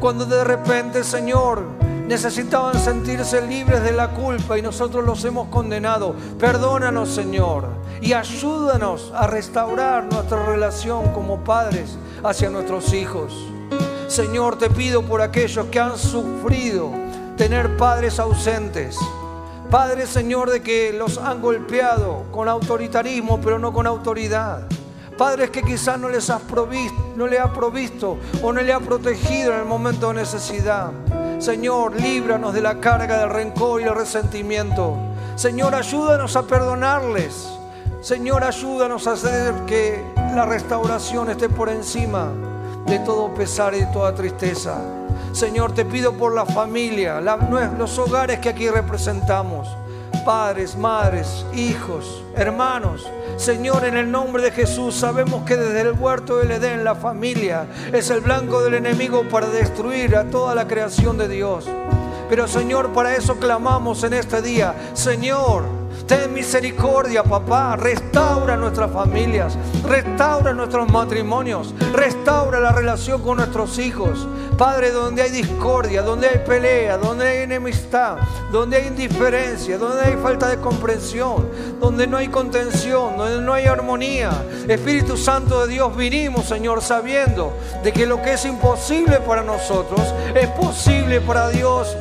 [0.00, 1.62] Cuando de repente, Señor,
[2.08, 6.16] necesitaban sentirse libres de la culpa y nosotros los hemos condenado.
[6.36, 7.68] Perdónanos, Señor,
[8.00, 13.32] y ayúdanos a restaurar nuestra relación como padres hacia nuestros hijos.
[14.08, 16.90] Señor, te pido por aquellos que han sufrido
[17.36, 18.98] tener padres ausentes.
[19.72, 24.66] Padres, Señor, de que los han golpeado con autoritarismo, pero no con autoridad.
[25.16, 28.80] Padres que quizás no les has provisto, no le ha provisto o no le ha
[28.80, 30.90] protegido en el momento de necesidad.
[31.38, 34.94] Señor, líbranos de la carga del rencor y el resentimiento.
[35.36, 37.48] Señor, ayúdanos a perdonarles.
[38.02, 40.04] Señor, ayúdanos a hacer que
[40.34, 42.28] la restauración esté por encima
[42.84, 45.01] de todo pesar y de toda tristeza.
[45.32, 49.66] Señor, te pido por la familia, los hogares que aquí representamos,
[50.26, 53.06] padres, madres, hijos, hermanos.
[53.38, 57.66] Señor, en el nombre de Jesús, sabemos que desde el huerto del Edén la familia
[57.92, 61.66] es el blanco del enemigo para destruir a toda la creación de Dios.
[62.28, 65.64] Pero Señor, para eso clamamos en este día, Señor,
[66.06, 67.76] Ten misericordia, papá.
[67.76, 69.56] Restaura nuestras familias.
[69.84, 71.74] Restaura nuestros matrimonios.
[71.92, 74.26] Restaura la relación con nuestros hijos.
[74.56, 78.18] Padre, donde hay discordia, donde hay pelea, donde hay enemistad,
[78.50, 81.48] donde hay indiferencia, donde hay falta de comprensión,
[81.80, 84.30] donde no hay contención, donde no hay armonía.
[84.68, 87.52] Espíritu Santo de Dios, vinimos, Señor, sabiendo
[87.82, 90.00] de que lo que es imposible para nosotros
[90.34, 91.96] es posible para Dios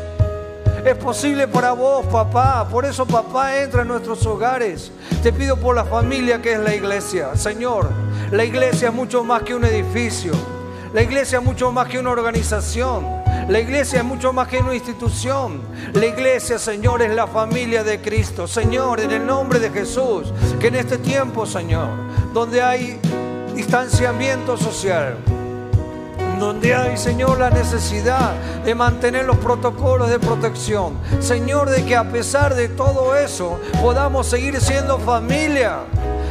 [0.85, 2.67] es posible para vos, papá.
[2.67, 4.91] Por eso, papá, entra en nuestros hogares.
[5.21, 7.35] Te pido por la familia que es la iglesia.
[7.35, 7.89] Señor,
[8.31, 10.33] la iglesia es mucho más que un edificio.
[10.93, 13.05] La iglesia es mucho más que una organización.
[13.47, 15.61] La iglesia es mucho más que una institución.
[15.93, 18.47] La iglesia, Señor, es la familia de Cristo.
[18.47, 21.89] Señor, en el nombre de Jesús, que en este tiempo, Señor,
[22.33, 22.99] donde hay
[23.55, 25.17] distanciamiento social,
[26.41, 28.33] donde hay, Señor, la necesidad
[28.65, 30.97] de mantener los protocolos de protección.
[31.19, 35.81] Señor, de que a pesar de todo eso podamos seguir siendo familia.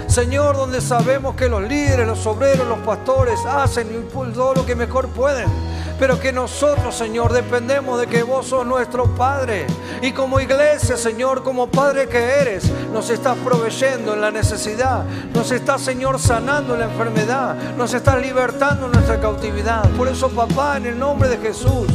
[0.09, 5.09] Señor, donde sabemos que los líderes, los obreros, los pastores hacen todo lo que mejor
[5.11, 5.70] pueden
[6.01, 9.67] pero que nosotros, Señor, dependemos de que vos sos nuestro Padre.
[10.01, 15.05] Y como iglesia, Señor, como Padre que eres, nos estás proveyendo en la necesidad,
[15.35, 19.87] nos estás, Señor, sanando la enfermedad, nos estás libertando nuestra cautividad.
[19.91, 21.87] Por eso, papá, en el nombre de Jesús,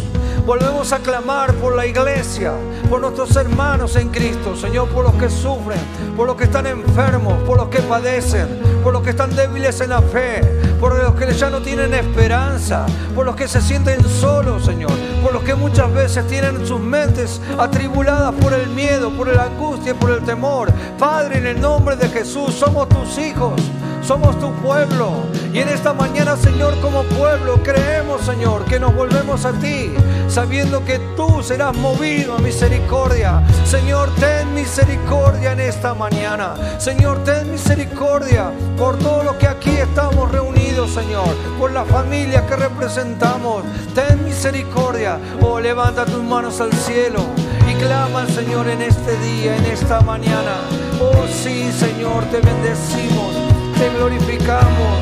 [0.46, 2.54] Volvemos a clamar por la iglesia,
[2.88, 5.80] por nuestros hermanos en Cristo, Señor, por los que sufren,
[6.16, 9.90] por los que están enfermos, por los que padecen, por los que están débiles en
[9.90, 10.42] la fe,
[10.80, 12.86] por los que ya no tienen esperanza,
[13.16, 14.92] por los que se sienten solos, Señor,
[15.24, 19.96] por los que muchas veces tienen sus mentes atribuladas por el miedo, por la angustia,
[19.96, 20.72] por el temor.
[21.00, 23.60] Padre, en el nombre de Jesús, somos tus hijos
[24.06, 25.26] somos tu pueblo.
[25.54, 29.94] Y en esta mañana, Señor, como pueblo, creemos, Señor, que nos volvemos a ti,
[30.28, 33.42] sabiendo que tú serás movido a misericordia.
[33.66, 36.56] Señor, ten misericordia en esta mañana.
[36.78, 42.56] Señor, ten misericordia por todo lo que aquí estamos reunidos, Señor, por la familia que
[42.56, 43.64] representamos.
[43.96, 45.18] Ten misericordia.
[45.42, 47.22] Oh, levanta tus manos al cielo
[47.68, 50.58] y clama Señor en este día, en esta mañana.
[51.02, 54.94] Oh, sí, Señor, te bendecimos te glorificamos.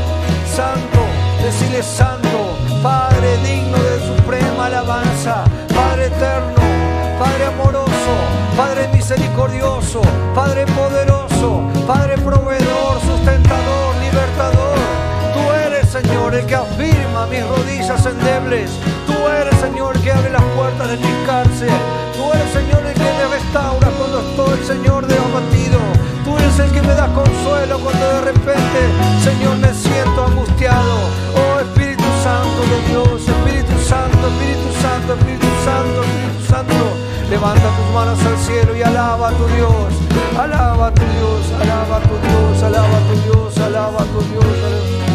[0.56, 1.00] Santo,
[1.42, 5.44] decile santo, Padre digno de suprema alabanza,
[5.74, 6.62] Padre eterno,
[7.18, 8.14] Padre amoroso,
[8.56, 10.02] Padre misericordioso,
[10.36, 14.78] Padre poderoso, Padre proveedor, sustentador, libertador.
[15.34, 18.72] Tú eres, Señor, el que afirma mis rodillas endebles.
[19.30, 21.70] Eres, Señor, que abre las puertas de mi cárcel.
[22.16, 25.80] Tú eres, Señor, el que me restaura cuando estoy, Señor, de abatido.
[26.24, 28.80] Tú eres el que me da consuelo cuando de repente,
[29.24, 30.96] Señor, me siento angustiado.
[31.36, 36.84] Oh Espíritu Santo de Dios, Espíritu Santo, Espíritu Santo, Espíritu Santo, Espíritu Santo.
[37.30, 39.94] Levanta tus manos al cielo y alaba a tu Dios.
[40.38, 44.22] Alaba a tu Dios, alaba a tu Dios, alaba a tu Dios, alaba a tu
[44.32, 44.44] Dios.
[44.44, 45.13] Alaba a tu Dios.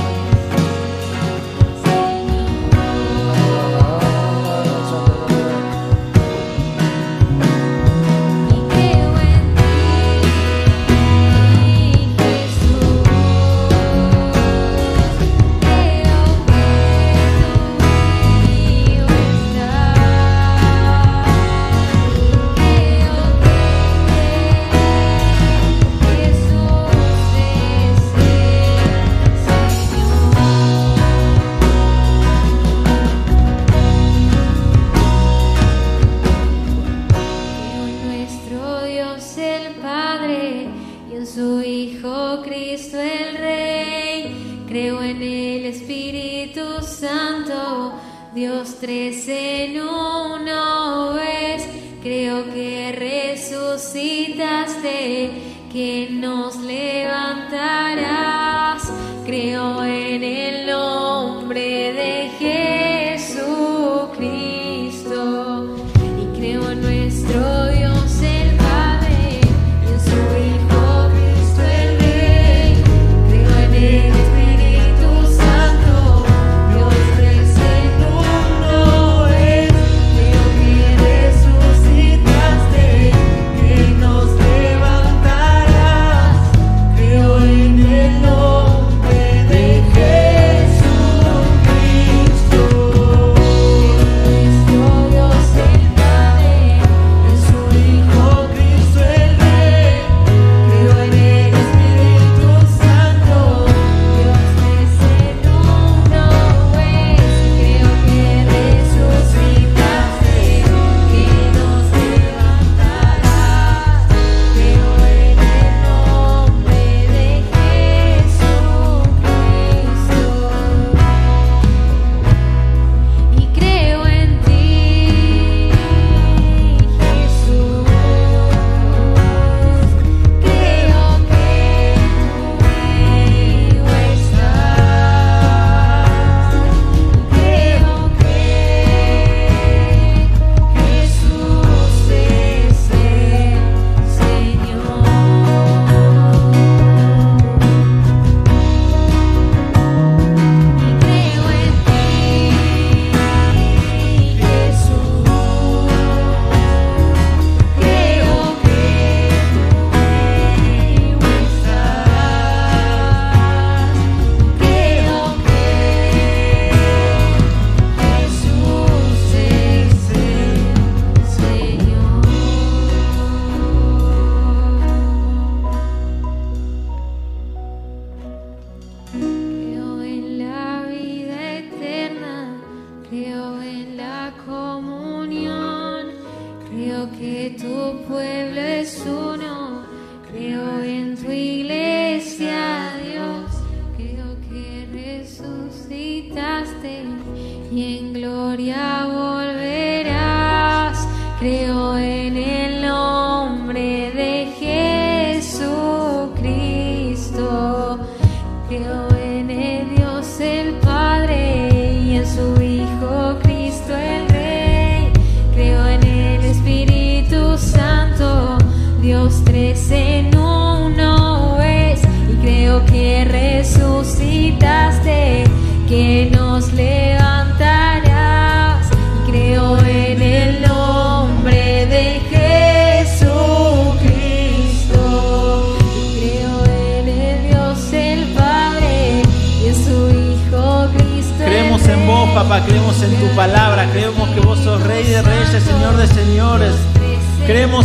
[48.80, 51.66] Tres en uno es.
[52.02, 52.92] Creo que
[53.36, 55.30] resucitaste,
[55.72, 56.56] que nos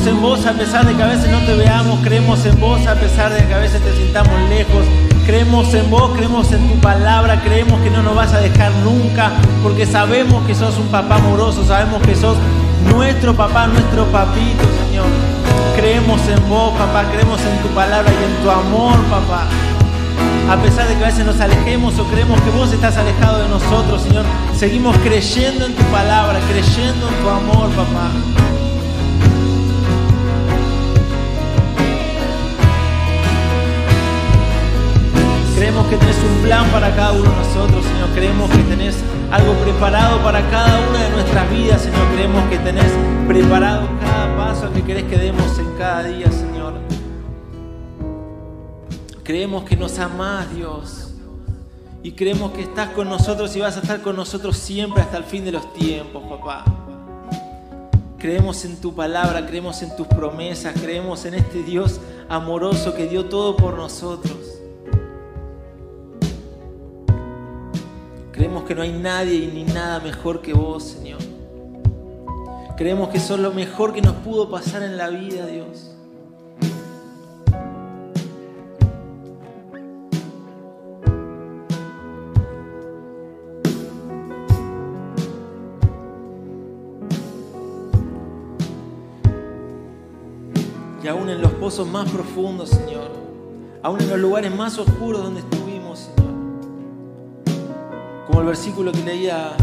[0.04, 2.86] Creemos en vos a pesar de que a veces no te veamos, creemos en vos
[2.88, 4.84] a pesar de que a veces te sintamos lejos.
[5.26, 9.32] Creemos en vos, creemos en tu palabra, creemos que no nos vas a dejar nunca,
[9.64, 12.36] porque sabemos que sos un papá amoroso, sabemos que sos
[12.94, 15.06] nuestro papá, nuestro papito, Señor.
[15.78, 19.48] Creemos en vos, papá, creemos en tu palabra y en tu amor, papá.
[20.52, 23.48] A pesar de que a veces nos alejemos o creemos que vos estás alejado de
[23.48, 28.43] nosotros, Señor, seguimos creyendo en tu palabra, creyendo en tu amor, papá.
[35.74, 38.10] Creemos que tenés un plan para cada uno de nosotros, Señor.
[38.14, 38.96] Creemos que tenés
[39.32, 42.14] algo preparado para cada una de nuestras vidas, Señor.
[42.14, 42.92] Creemos que tenés
[43.28, 46.76] preparado cada paso que querés que demos en cada día, Señor.
[49.24, 51.12] Creemos que nos amás, Dios.
[52.04, 55.24] Y creemos que estás con nosotros y vas a estar con nosotros siempre hasta el
[55.24, 56.66] fin de los tiempos, papá.
[58.20, 63.26] Creemos en tu palabra, creemos en tus promesas, creemos en este Dios amoroso que dio
[63.26, 64.53] todo por nosotros.
[68.44, 71.22] Creemos que no hay nadie ni nada mejor que vos, Señor.
[72.76, 75.96] Creemos que sos lo mejor que nos pudo pasar en la vida, Dios.
[91.02, 93.10] Y aún en los pozos más profundos, Señor.
[93.82, 95.63] Aún en los lugares más oscuros donde Señor.
[98.28, 99.56] Como el versículo que leía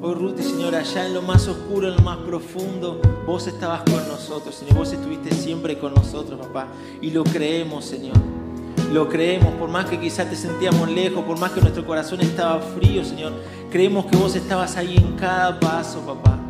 [0.00, 3.80] Hoy Ruth y Señor, allá en lo más oscuro, en lo más profundo, vos estabas
[3.80, 4.76] con nosotros, Señor.
[4.76, 6.68] Vos estuviste siempre con nosotros, papá.
[7.00, 8.16] Y lo creemos, Señor.
[8.92, 12.60] Lo creemos, por más que quizás te sentíamos lejos, por más que nuestro corazón estaba
[12.60, 13.32] frío, Señor.
[13.70, 16.45] Creemos que vos estabas ahí en cada paso, papá.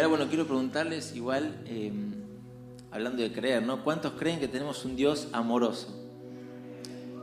[0.00, 1.92] Ahora, bueno, quiero preguntarles igual, eh,
[2.90, 3.84] hablando de creer, ¿no?
[3.84, 5.94] ¿Cuántos creen que tenemos un Dios amoroso?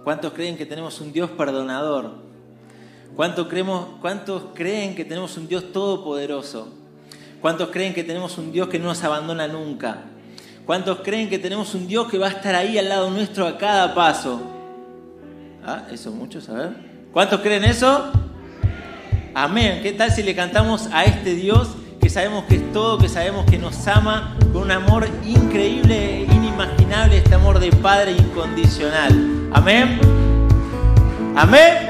[0.04, 2.12] ¿Cuántos creen que tenemos un Dios perdonador?
[3.16, 6.68] ¿Cuántos, creemos, ¿Cuántos creen que tenemos un Dios todopoderoso?
[7.42, 10.04] ¿Cuántos creen que tenemos un Dios que no nos abandona nunca?
[10.66, 13.58] ¿Cuántos creen que tenemos un Dios que va a estar ahí al lado nuestro a
[13.58, 14.40] cada paso?
[15.66, 16.70] Ah, eso muchos, a ver.
[17.12, 18.12] ¿Cuántos creen eso?
[19.34, 19.80] Amén.
[19.82, 21.70] ¿Qué tal si le cantamos a este Dios
[22.08, 27.18] que sabemos que es todo, que sabemos que nos ama con un amor increíble, inimaginable,
[27.18, 29.50] este amor de Padre incondicional?
[29.52, 30.00] Amén.
[31.36, 31.87] Amén.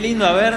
[0.00, 0.54] Lindo haber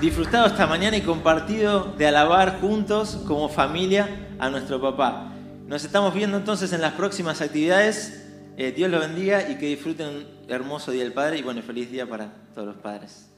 [0.00, 5.32] disfrutado esta mañana y compartido de alabar juntos como familia a nuestro papá.
[5.66, 8.24] Nos estamos viendo entonces en las próximas actividades.
[8.56, 11.90] Eh, Dios los bendiga y que disfruten un hermoso Día del Padre y bueno, feliz
[11.90, 13.28] día para todos los padres.